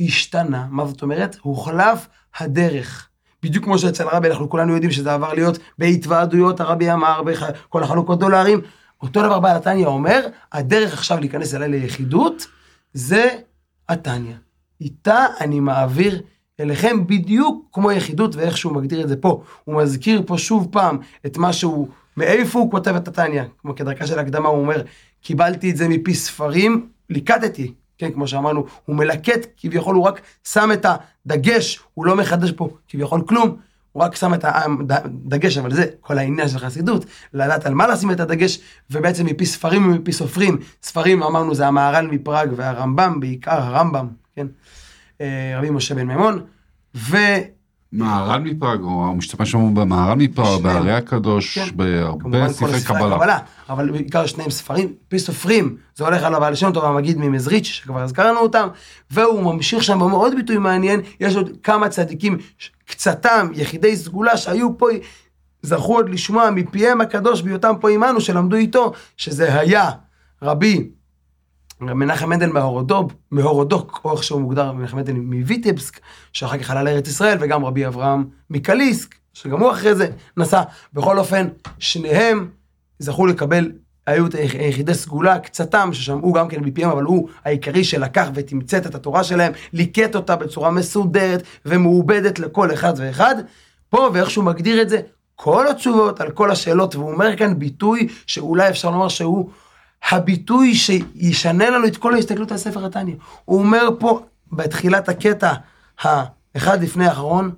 השתנה. 0.00 0.66
מה 0.70 0.86
זאת 0.86 1.02
אומרת? 1.02 1.36
הוחלף 1.42 2.08
הדרך. 2.38 3.08
בדיוק 3.42 3.64
כמו 3.64 3.78
שאצל 3.78 4.08
הרבי 4.08 4.30
אנחנו 4.30 4.50
כולנו 4.50 4.72
יודעים 4.72 4.90
שזה 4.90 5.14
עבר 5.14 5.32
להיות 5.32 5.58
בהתוועדויות, 5.78 6.60
הרבי 6.60 6.92
אמר, 6.92 7.22
בכל 7.22 7.82
החלוקות 7.82 8.18
דולרים. 8.18 8.60
אותו 9.02 9.22
דבר 9.22 9.40
בעל 9.40 9.56
התניא 9.56 9.86
אומר, 9.86 10.26
הדרך 10.52 10.92
עכשיו 10.92 11.20
להיכנס 11.20 11.54
אליי 11.54 11.68
ליחידות, 11.68 12.46
זה 12.92 13.28
התניא. 13.88 14.34
איתה 14.80 15.26
אני 15.40 15.60
מעביר 15.60 16.22
אליכם 16.60 17.06
בדיוק 17.06 17.68
כמו 17.72 17.92
יחידות 17.92 18.36
ואיך 18.36 18.56
שהוא 18.56 18.72
מגדיר 18.72 19.02
את 19.02 19.08
זה 19.08 19.16
פה. 19.16 19.42
הוא 19.64 19.82
מזכיר 19.82 20.22
פה 20.26 20.38
שוב 20.38 20.68
פעם 20.70 20.98
את 21.26 21.38
מה 21.38 21.52
שהוא, 21.52 21.88
מאיפה 22.16 22.58
הוא 22.58 22.70
כותב 22.70 22.94
את 22.94 23.08
התניא. 23.08 23.42
כמו 23.58 23.74
כדרכה 23.74 24.06
של 24.06 24.18
הקדמה 24.18 24.48
הוא 24.48 24.60
אומר, 24.60 24.82
קיבלתי 25.22 25.70
את 25.70 25.76
זה 25.76 25.88
מפי 25.88 26.14
ספרים, 26.14 26.86
ליקטתי. 27.10 27.74
כן, 27.98 28.12
כמו 28.12 28.28
שאמרנו, 28.28 28.66
הוא 28.84 28.96
מלקט, 28.96 29.46
כביכול 29.56 29.94
הוא 29.94 30.04
רק 30.04 30.20
שם 30.48 30.70
את 30.72 30.86
הדגש, 31.26 31.80
הוא 31.94 32.06
לא 32.06 32.16
מחדש 32.16 32.52
פה 32.52 32.68
כביכול 32.88 33.22
כלום, 33.26 33.56
הוא 33.92 34.02
רק 34.02 34.16
שם 34.16 34.34
את 34.34 34.44
הדגש, 34.44 35.58
אבל 35.58 35.74
זה 35.74 35.86
כל 36.00 36.18
העניין 36.18 36.48
של 36.48 36.58
חסידות, 36.58 37.04
לדעת 37.34 37.66
על 37.66 37.74
מה 37.74 37.86
לשים 37.86 38.10
את 38.10 38.20
הדגש, 38.20 38.60
ובעצם 38.90 39.26
מפי 39.26 39.46
ספרים 39.46 39.86
ומפי 39.86 40.12
סופרים, 40.12 40.58
ספרים 40.82 41.22
אמרנו 41.22 41.54
זה 41.54 41.66
המהר"ל 41.66 42.06
מפראג 42.06 42.48
והרמב"ם, 42.56 43.20
בעיקר 43.20 43.62
הרמב"ם, 43.62 44.08
כן, 44.36 44.46
רבי 45.58 45.70
משה 45.70 45.94
בן 45.94 46.06
מימון, 46.06 46.40
ו... 46.94 47.16
מהר"ל 47.92 48.40
מפראג, 48.40 48.80
הוא 48.80 49.16
משתמש 49.16 49.50
שם 49.50 49.74
במהר"ל 49.74 50.14
מפראג. 50.14 50.62
בהרי 50.62 50.92
הקדוש, 50.92 51.58
כן. 51.58 51.76
בהרבה 51.76 52.48
ספרי 52.48 52.82
קבלה. 52.84 53.14
הקבלה, 53.14 53.38
אבל 53.68 53.90
בעיקר 53.90 54.26
שניהם 54.26 54.50
ספרים, 54.50 54.92
פי 55.08 55.18
סופרים, 55.18 55.76
זה 55.94 56.04
הולך 56.04 56.22
על 56.22 56.34
הבעל 56.34 56.54
שם 56.54 56.72
טוב 56.72 56.84
המגיד 56.84 57.18
ממזריץ', 57.18 57.64
שכבר 57.64 58.00
הזכרנו 58.00 58.38
אותם, 58.38 58.68
והוא 59.10 59.54
ממשיך 59.54 59.82
שם 59.82 59.98
במאוד 59.98 60.34
ביטוי 60.36 60.58
מעניין, 60.58 61.00
יש 61.20 61.36
עוד 61.36 61.50
כמה 61.62 61.88
צדיקים, 61.88 62.38
קצתם, 62.86 63.48
יחידי 63.54 63.96
סגולה 63.96 64.36
שהיו 64.36 64.78
פה, 64.78 64.86
זכו 65.62 65.96
עוד 65.96 66.08
לשמוע 66.08 66.50
מפיהם 66.50 67.00
הקדוש 67.00 67.42
בהיותם 67.42 67.74
פה 67.80 67.90
עמנו, 67.90 68.20
שלמדו 68.20 68.56
איתו, 68.56 68.92
שזה 69.16 69.60
היה 69.60 69.90
רבי 70.42 70.88
מנחם 71.82 72.30
מנדל 72.30 72.48
מהורודוב, 72.52 73.12
מהורודוק, 73.30 74.00
או 74.04 74.12
איך 74.12 74.24
שהוא 74.24 74.40
מוגדר, 74.40 74.72
מנחם 74.72 74.96
מנדל 74.96 75.12
מויטבסק, 75.12 76.00
שאחר 76.32 76.58
כך 76.58 76.70
עלה 76.70 76.82
לארץ 76.82 77.08
ישראל, 77.08 77.38
וגם 77.40 77.64
רבי 77.64 77.86
אברהם 77.86 78.24
מקליסק, 78.50 79.14
שגם 79.32 79.60
הוא 79.60 79.70
אחרי 79.70 79.94
זה 79.94 80.08
נסע. 80.36 80.62
בכל 80.92 81.18
אופן, 81.18 81.48
שניהם 81.78 82.48
זכו 82.98 83.26
לקבל 83.26 83.72
היו 84.06 84.26
את 84.26 84.34
יחידי 84.68 84.94
סגולה, 84.94 85.38
קצתם, 85.38 85.90
ששמעו 85.92 86.32
גם 86.32 86.48
כן 86.48 86.60
מפיהם, 86.60 86.90
אבל 86.90 87.02
הוא 87.02 87.28
העיקרי 87.44 87.84
שלקח 87.84 88.28
ותמצת 88.34 88.86
את 88.86 88.94
התורה 88.94 89.24
שלהם, 89.24 89.52
ליקט 89.72 90.16
אותה 90.16 90.36
בצורה 90.36 90.70
מסודרת 90.70 91.42
ומעובדת 91.66 92.38
לכל 92.38 92.72
אחד 92.72 92.92
ואחד. 92.96 93.34
פה, 93.90 94.10
ואיך 94.12 94.30
שהוא 94.30 94.44
מגדיר 94.44 94.82
את 94.82 94.88
זה, 94.88 95.00
כל 95.34 95.68
התשובות 95.68 96.20
על 96.20 96.30
כל 96.30 96.50
השאלות, 96.50 96.96
והוא 96.96 97.12
אומר 97.12 97.36
כאן 97.36 97.58
ביטוי 97.58 98.08
שאולי 98.26 98.68
אפשר 98.68 98.90
לומר 98.90 99.08
שהוא 99.08 99.50
הביטוי 100.10 100.74
שישנה 100.74 101.70
לנו 101.70 101.86
את 101.86 101.96
כל 101.96 102.14
ההסתכלות 102.14 102.52
על 102.52 102.58
ספר 102.58 102.86
התניא. 102.86 103.14
הוא 103.44 103.58
אומר 103.58 103.88
פה, 103.98 104.20
בתחילת 104.52 105.08
הקטע 105.08 105.52
האחד 106.02 106.82
לפני 106.82 107.06
האחרון, 107.06 107.50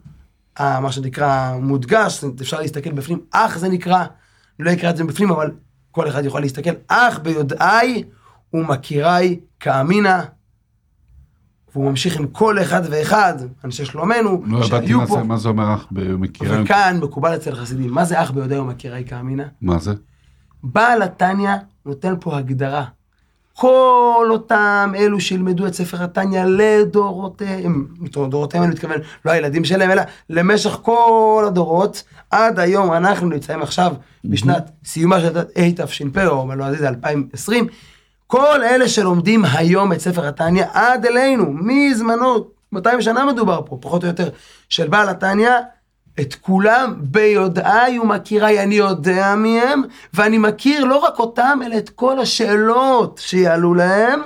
ה- 0.57 0.81
מה 0.81 0.93
שנקרא 0.93 1.57
מודגש, 1.61 2.25
אפשר 2.41 2.61
להסתכל 2.61 2.93
בפנים, 2.93 3.19
אך 3.31 3.59
זה 3.59 3.69
נקרא, 3.69 4.05
לא 4.59 4.73
אקרא 4.73 4.91
את 4.91 4.97
זה 4.97 5.05
בפנים, 5.05 5.31
אבל 5.31 5.51
כל 5.91 6.09
אחד 6.09 6.25
יכול 6.25 6.41
להסתכל, 6.41 6.71
אך 6.89 7.19
ביודעי 7.19 8.05
ומכירי 8.55 9.41
כאמינא. 9.61 10.19
והוא 11.73 11.91
ממשיך 11.91 12.17
עם 12.17 12.27
כל 12.27 12.63
אחד 12.63 12.83
ואחד, 12.91 13.35
אנשי 13.65 13.85
שלומנו, 13.85 14.43
לא 14.47 14.63
שהיו 14.63 15.07
פה. 15.07 15.23
מה 15.23 15.37
זה 15.37 15.49
אומר 15.49 15.75
אח 15.75 15.87
במקרה, 15.91 16.63
וכאן 16.63 16.99
מקובל 17.03 17.35
אצל 17.37 17.55
חסידים, 17.55 17.91
מה 17.91 18.05
זה 18.05 18.23
אח 18.23 18.31
ביודעי 18.31 18.59
ומכירי 18.59 19.05
כאמינא? 19.09 19.45
מה 19.61 19.79
זה? 19.79 19.93
בעל 20.63 21.03
התניא 21.03 21.51
נותן 21.87 22.15
פה 22.21 22.37
הגדרה. 22.39 22.85
כל 23.57 24.29
אותם 24.31 24.93
אלו 24.97 25.21
שילמדו 25.21 25.67
את 25.67 25.75
ספר 25.75 26.03
התניא 26.03 26.45
לדורותיהם, 26.45 27.87
דורותיהם 28.29 28.63
אני 28.63 28.73
מתכוון, 28.73 28.99
לא 29.25 29.31
הילדים 29.31 29.65
שלהם, 29.65 29.91
אלא 29.91 30.03
למשך 30.31 30.79
כל 30.83 31.45
הדורות, 31.47 32.03
עד 32.31 32.59
היום 32.59 32.93
אנחנו 32.93 33.29
נמצאים 33.29 33.63
עכשיו 33.63 33.95
בשנת 34.25 34.71
סיומה 34.85 35.21
של 35.21 35.39
התש"פ, 35.57 36.19
או 36.27 36.47
בלועזי 36.47 36.79
זה 36.79 36.89
2020, 36.89 37.67
כל 38.27 38.63
אלה 38.63 38.89
שלומדים 38.89 39.45
היום 39.45 39.93
את 39.93 40.01
ספר 40.01 40.27
התניא 40.27 40.65
עד 40.73 41.07
אלינו, 41.07 41.53
מזמנו, 41.53 42.47
200 42.73 43.03
שנה 43.03 43.25
מדובר 43.25 43.61
פה, 43.67 43.79
פחות 43.81 44.03
או 44.03 44.09
יותר, 44.09 44.29
של 44.69 44.89
בעל 44.89 45.09
התניא, 45.09 45.51
את 46.21 46.35
כולם 46.35 46.95
ביודעי 46.99 47.99
ומכיריי, 47.99 48.63
אני 48.63 48.75
יודע 48.75 49.35
מי 49.35 49.61
הם, 49.61 49.83
ואני 50.15 50.39
מכיר 50.39 50.85
לא 50.85 50.97
רק 50.97 51.19
אותם, 51.19 51.59
אלא 51.67 51.79
את 51.79 51.91
כל 51.91 52.21
השאלות 52.21 53.21
שיעלו 53.25 53.75
להם, 53.75 54.21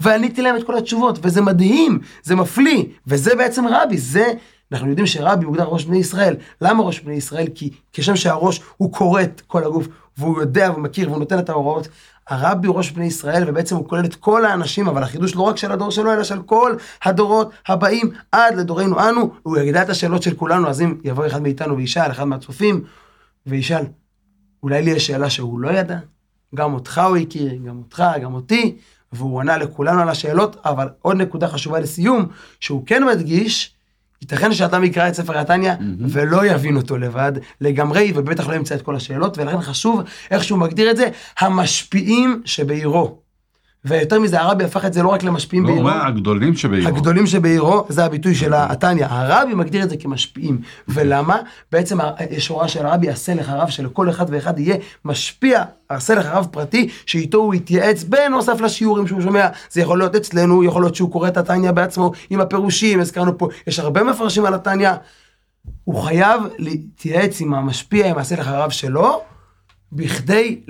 ועניתי 0.00 0.42
להם 0.42 0.56
את 0.56 0.62
כל 0.62 0.78
התשובות, 0.78 1.18
וזה 1.22 1.40
מדהים, 1.40 1.98
זה 2.22 2.36
מפליא, 2.36 2.84
וזה 3.06 3.34
בעצם 3.34 3.66
רבי, 3.68 3.98
זה, 3.98 4.32
אנחנו 4.72 4.88
יודעים 4.88 5.06
שרבי 5.06 5.46
מוגדר 5.46 5.64
ראש 5.64 5.84
בני 5.84 5.98
ישראל. 5.98 6.36
למה 6.60 6.82
ראש 6.82 7.00
בני 7.00 7.14
ישראל? 7.14 7.46
כי 7.54 7.70
כשם 7.92 8.16
שהראש 8.16 8.60
הוא 8.76 8.92
קורא 8.92 9.22
את 9.22 9.42
כל 9.46 9.64
הגוף, 9.64 9.86
והוא 10.18 10.40
יודע 10.40 10.70
ומכיר 10.76 11.08
והוא 11.08 11.18
נותן 11.18 11.38
את 11.38 11.48
ההוראות, 11.48 11.88
הרבי 12.28 12.66
הוא 12.68 12.76
ראש 12.76 12.90
בני 12.90 13.04
ישראל, 13.04 13.44
ובעצם 13.46 13.76
הוא 13.76 13.88
כולל 13.88 14.04
את 14.04 14.14
כל 14.14 14.44
האנשים, 14.44 14.88
אבל 14.88 15.02
החידוש 15.02 15.34
לא 15.34 15.42
רק 15.42 15.56
של 15.56 15.72
הדור 15.72 15.90
שלו, 15.90 16.12
אלא 16.12 16.24
של 16.24 16.42
כל 16.42 16.76
הדורות 17.04 17.50
הבאים 17.68 18.10
עד 18.32 18.54
לדורנו 18.54 19.08
אנו, 19.08 19.32
הוא 19.42 19.58
ידע 19.58 19.82
את 19.82 19.88
השאלות 19.88 20.22
של 20.22 20.34
כולנו, 20.34 20.68
אז 20.68 20.80
אם 20.80 20.94
יבוא 21.04 21.26
אחד 21.26 21.42
מאיתנו 21.42 21.76
וישאל, 21.76 22.10
אחד 22.10 22.24
מהצופים, 22.24 22.84
וישאל, 23.46 23.84
אולי 24.62 24.82
לי 24.82 24.90
יש 24.90 25.06
שאלה 25.06 25.30
שהוא 25.30 25.60
לא 25.60 25.70
ידע? 25.70 25.98
גם 26.54 26.74
אותך 26.74 27.00
הוא 27.08 27.16
הכיר, 27.16 27.54
גם 27.66 27.78
אותך, 27.78 28.04
גם 28.22 28.34
אותי, 28.34 28.76
והוא 29.12 29.40
ענה 29.40 29.56
לכולנו 29.56 30.02
על 30.02 30.08
השאלות, 30.08 30.56
אבל 30.64 30.88
עוד 31.02 31.16
נקודה 31.16 31.48
חשובה 31.48 31.80
לסיום, 31.80 32.26
שהוא 32.60 32.82
כן 32.86 33.04
מדגיש, 33.04 33.74
ייתכן 34.22 34.52
שאדם 34.52 34.84
יקרא 34.84 35.08
את 35.08 35.14
ספר 35.14 35.38
התניא 35.38 35.72
ולא 36.08 36.46
יבין 36.46 36.76
אותו 36.76 36.98
לבד 36.98 37.32
לגמרי, 37.60 38.12
ובטח 38.14 38.48
לא 38.48 38.54
ימצא 38.54 38.74
את 38.74 38.82
כל 38.82 38.96
השאלות, 38.96 39.38
ולכן 39.38 39.60
חשוב 39.60 40.02
איך 40.30 40.44
שהוא 40.44 40.58
מגדיר 40.58 40.90
את 40.90 40.96
זה, 40.96 41.08
המשפיעים 41.38 42.42
שבעירו. 42.44 43.21
ויותר 43.84 44.20
מזה, 44.20 44.40
הרבי 44.40 44.64
הפך 44.64 44.84
את 44.84 44.92
זה 44.92 45.02
לא 45.02 45.08
רק 45.08 45.22
למשפיעים 45.22 45.64
לא, 45.64 45.68
הוא 45.68 45.76
בעירו, 45.76 45.90
אומר 45.90 46.06
הגדולים 46.06 46.54
שבעירו. 46.56 46.88
הגדולים 46.88 47.26
שבעירו, 47.26 47.84
זה 47.88 48.04
הביטוי 48.04 48.34
של 48.34 48.52
התניא. 48.54 49.06
הרבי 49.10 49.54
מגדיר 49.54 49.82
את 49.82 49.90
זה 49.90 49.96
כמשפיעים. 49.96 50.60
ולמה? 50.88 51.36
בעצם 51.72 51.98
יש 52.30 52.48
הוראה 52.48 52.68
של 52.68 52.86
הרבי, 52.86 53.08
עשה 53.08 53.34
לך 53.34 53.48
רב 53.48 53.68
שלכל 53.68 54.10
אחד 54.10 54.26
ואחד 54.28 54.58
יהיה 54.58 54.76
משפיע, 55.04 55.62
עשה 55.88 56.14
לך 56.14 56.26
רב 56.26 56.46
פרטי, 56.50 56.88
שאיתו 57.06 57.38
הוא 57.38 57.54
יתייעץ 57.54 58.04
בנוסף 58.04 58.60
לשיעורים 58.60 59.06
שהוא 59.06 59.20
שומע. 59.20 59.48
זה 59.70 59.80
יכול 59.80 59.98
להיות 59.98 60.14
אצלנו, 60.14 60.64
יכול 60.64 60.82
להיות 60.82 60.94
שהוא 60.94 61.12
קורא 61.12 61.28
את 61.28 61.36
התניא 61.36 61.70
בעצמו 61.70 62.12
עם 62.30 62.40
הפירושים, 62.40 63.00
הזכרנו 63.00 63.38
פה, 63.38 63.48
יש 63.66 63.78
הרבה 63.78 64.02
מפרשים 64.04 64.44
על 64.44 64.54
התניא. 64.54 64.92
הוא 65.84 66.02
חייב 66.02 66.42
להתייעץ 66.58 67.40
עם 67.40 67.54
המשפיע, 67.54 68.10
עם 68.10 68.18
עשה 68.18 68.36
לך 68.36 68.48
רב 68.48 68.70
שלו, 68.70 69.20
בכדי 69.92 70.60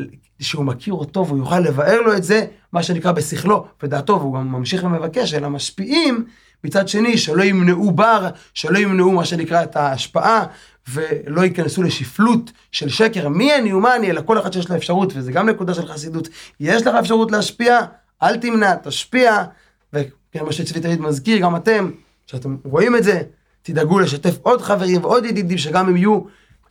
שהוא 0.41 0.65
מכיר 0.65 0.95
אותו 0.95 1.27
והוא 1.27 1.39
יוכל 1.39 1.59
לבאר 1.59 2.01
לו 2.01 2.17
את 2.17 2.25
זה, 2.25 2.47
מה 2.73 2.83
שנקרא 2.83 3.13
בשכלו 3.13 3.67
ודעתו, 3.83 4.13
והוא 4.21 4.35
גם 4.35 4.53
ממשיך 4.53 4.85
ומבקש 4.85 5.35
אל 5.35 5.45
המשפיעים, 5.45 6.25
מצד 6.65 6.89
שני, 6.89 7.19
שלא 7.19 7.43
ימנעו 7.43 7.91
בר, 7.91 8.29
שלא 8.55 8.79
ימנעו 8.79 9.13
מה 9.13 9.25
שנקרא 9.25 9.63
את 9.63 9.77
ההשפעה, 9.77 10.45
ולא 10.89 11.41
ייכנסו 11.41 11.83
לשפלות 11.83 12.53
של 12.73 12.89
שקר, 12.89 13.29
מי 13.29 13.55
אני 13.55 13.73
ומה 13.73 13.97
אני, 13.97 14.11
אלא 14.11 14.23
כל 14.25 14.39
אחד 14.39 14.53
שיש 14.53 14.71
לו 14.71 14.77
אפשרות, 14.77 15.13
וזה 15.17 15.33
גם 15.33 15.49
נקודה 15.49 15.75
של 15.75 15.87
חסידות, 15.87 16.29
יש 16.61 16.87
לך 16.87 16.95
אפשרות 16.95 17.31
להשפיע, 17.31 17.79
אל 18.23 18.37
תמנע, 18.37 18.75
תשפיע, 18.75 19.45
וכמו 19.93 20.53
שצבי 20.53 20.81
תמיד 20.81 21.01
מזכיר, 21.01 21.39
גם 21.39 21.57
אתם, 21.57 21.91
שאתם 22.27 22.57
רואים 22.65 22.97
את 22.97 23.05
זה, 23.05 23.23
תדאגו 23.63 23.99
לשתף 23.99 24.39
עוד 24.43 24.63
חברים 24.63 25.05
ועוד 25.05 25.25
ידידים, 25.25 25.59
שגם 25.59 25.89
הם 25.89 25.97
יהיו 25.97 26.21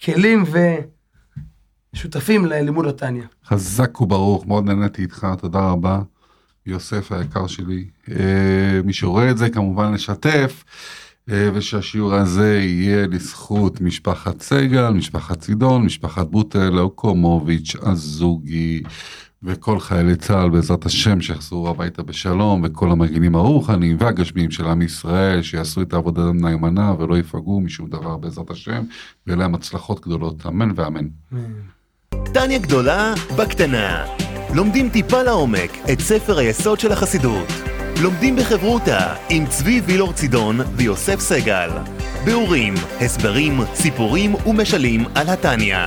כלים 0.03 0.43
ושותפים 1.93 2.45
ללימוד 2.45 2.85
התניא. 2.85 3.23
חזק 3.45 4.01
וברוך, 4.01 4.47
מאוד 4.47 4.65
נהניתי 4.65 5.01
איתך, 5.01 5.27
תודה 5.41 5.59
רבה. 5.59 6.01
יוסף 6.65 7.11
היקר 7.11 7.47
שלי. 7.47 7.85
אה, 8.09 8.81
מי 8.83 8.93
שרואה 8.93 9.31
את 9.31 9.37
זה 9.37 9.49
כמובן 9.49 9.93
לשתף, 9.93 10.63
אה, 11.29 11.49
ושהשיעור 11.53 12.13
הזה 12.13 12.59
יהיה 12.59 13.07
לזכות 13.07 13.81
משפחת 13.81 14.41
סגל, 14.41 14.89
משפחת 14.89 15.39
צידון, 15.39 15.85
משפחת 15.85 16.27
בוטל, 16.27 16.79
אוקומוביץ', 16.79 17.75
הזוגי, 17.81 18.83
וכל 19.43 19.79
חיילי 19.79 20.15
צה"ל 20.15 20.49
בעזרת 20.49 20.85
השם 20.85 21.21
שיחזרו 21.21 21.69
הביתה 21.69 22.03
בשלום, 22.03 22.61
וכל 22.63 22.91
המגינים 22.91 23.35
הרוחניים 23.35 23.97
והגשמיים 23.99 24.51
של 24.51 24.65
עם 24.65 24.81
ישראל, 24.81 25.41
שיעשו 25.41 25.81
את 25.81 25.93
העבודה 25.93 26.31
נאמנה 26.33 26.93
ולא 26.99 27.17
יפגעו 27.17 27.61
משום 27.61 27.89
דבר 27.89 28.17
בעזרת 28.17 28.49
השם, 28.49 28.83
ויהיה 29.27 29.37
להם 29.37 29.55
הצלחות 29.55 30.01
גדולות, 30.01 30.45
אמן 30.45 30.71
ואמן. 30.75 31.07
טניה 32.33 32.57
גדולה 32.57 33.13
בקטנה. 33.35 34.05
לומדים 34.55 34.89
טיפה 34.89 35.23
לעומק 35.23 35.77
את 35.93 35.99
ספר 35.99 36.37
היסוד 36.37 36.79
של 36.79 36.91
החסידות. 36.91 37.47
לומדים 38.01 38.35
בחברותה 38.35 39.13
עם 39.29 39.45
צבי 39.45 39.81
וילור 39.85 40.13
צידון 40.13 40.59
ויוסף 40.75 41.19
סגל. 41.19 41.69
ביאורים, 42.25 42.73
הסברים, 43.01 43.59
סיפורים 43.73 44.35
ומשלים 44.45 45.05
על 45.15 45.29
התניא. 45.29 45.77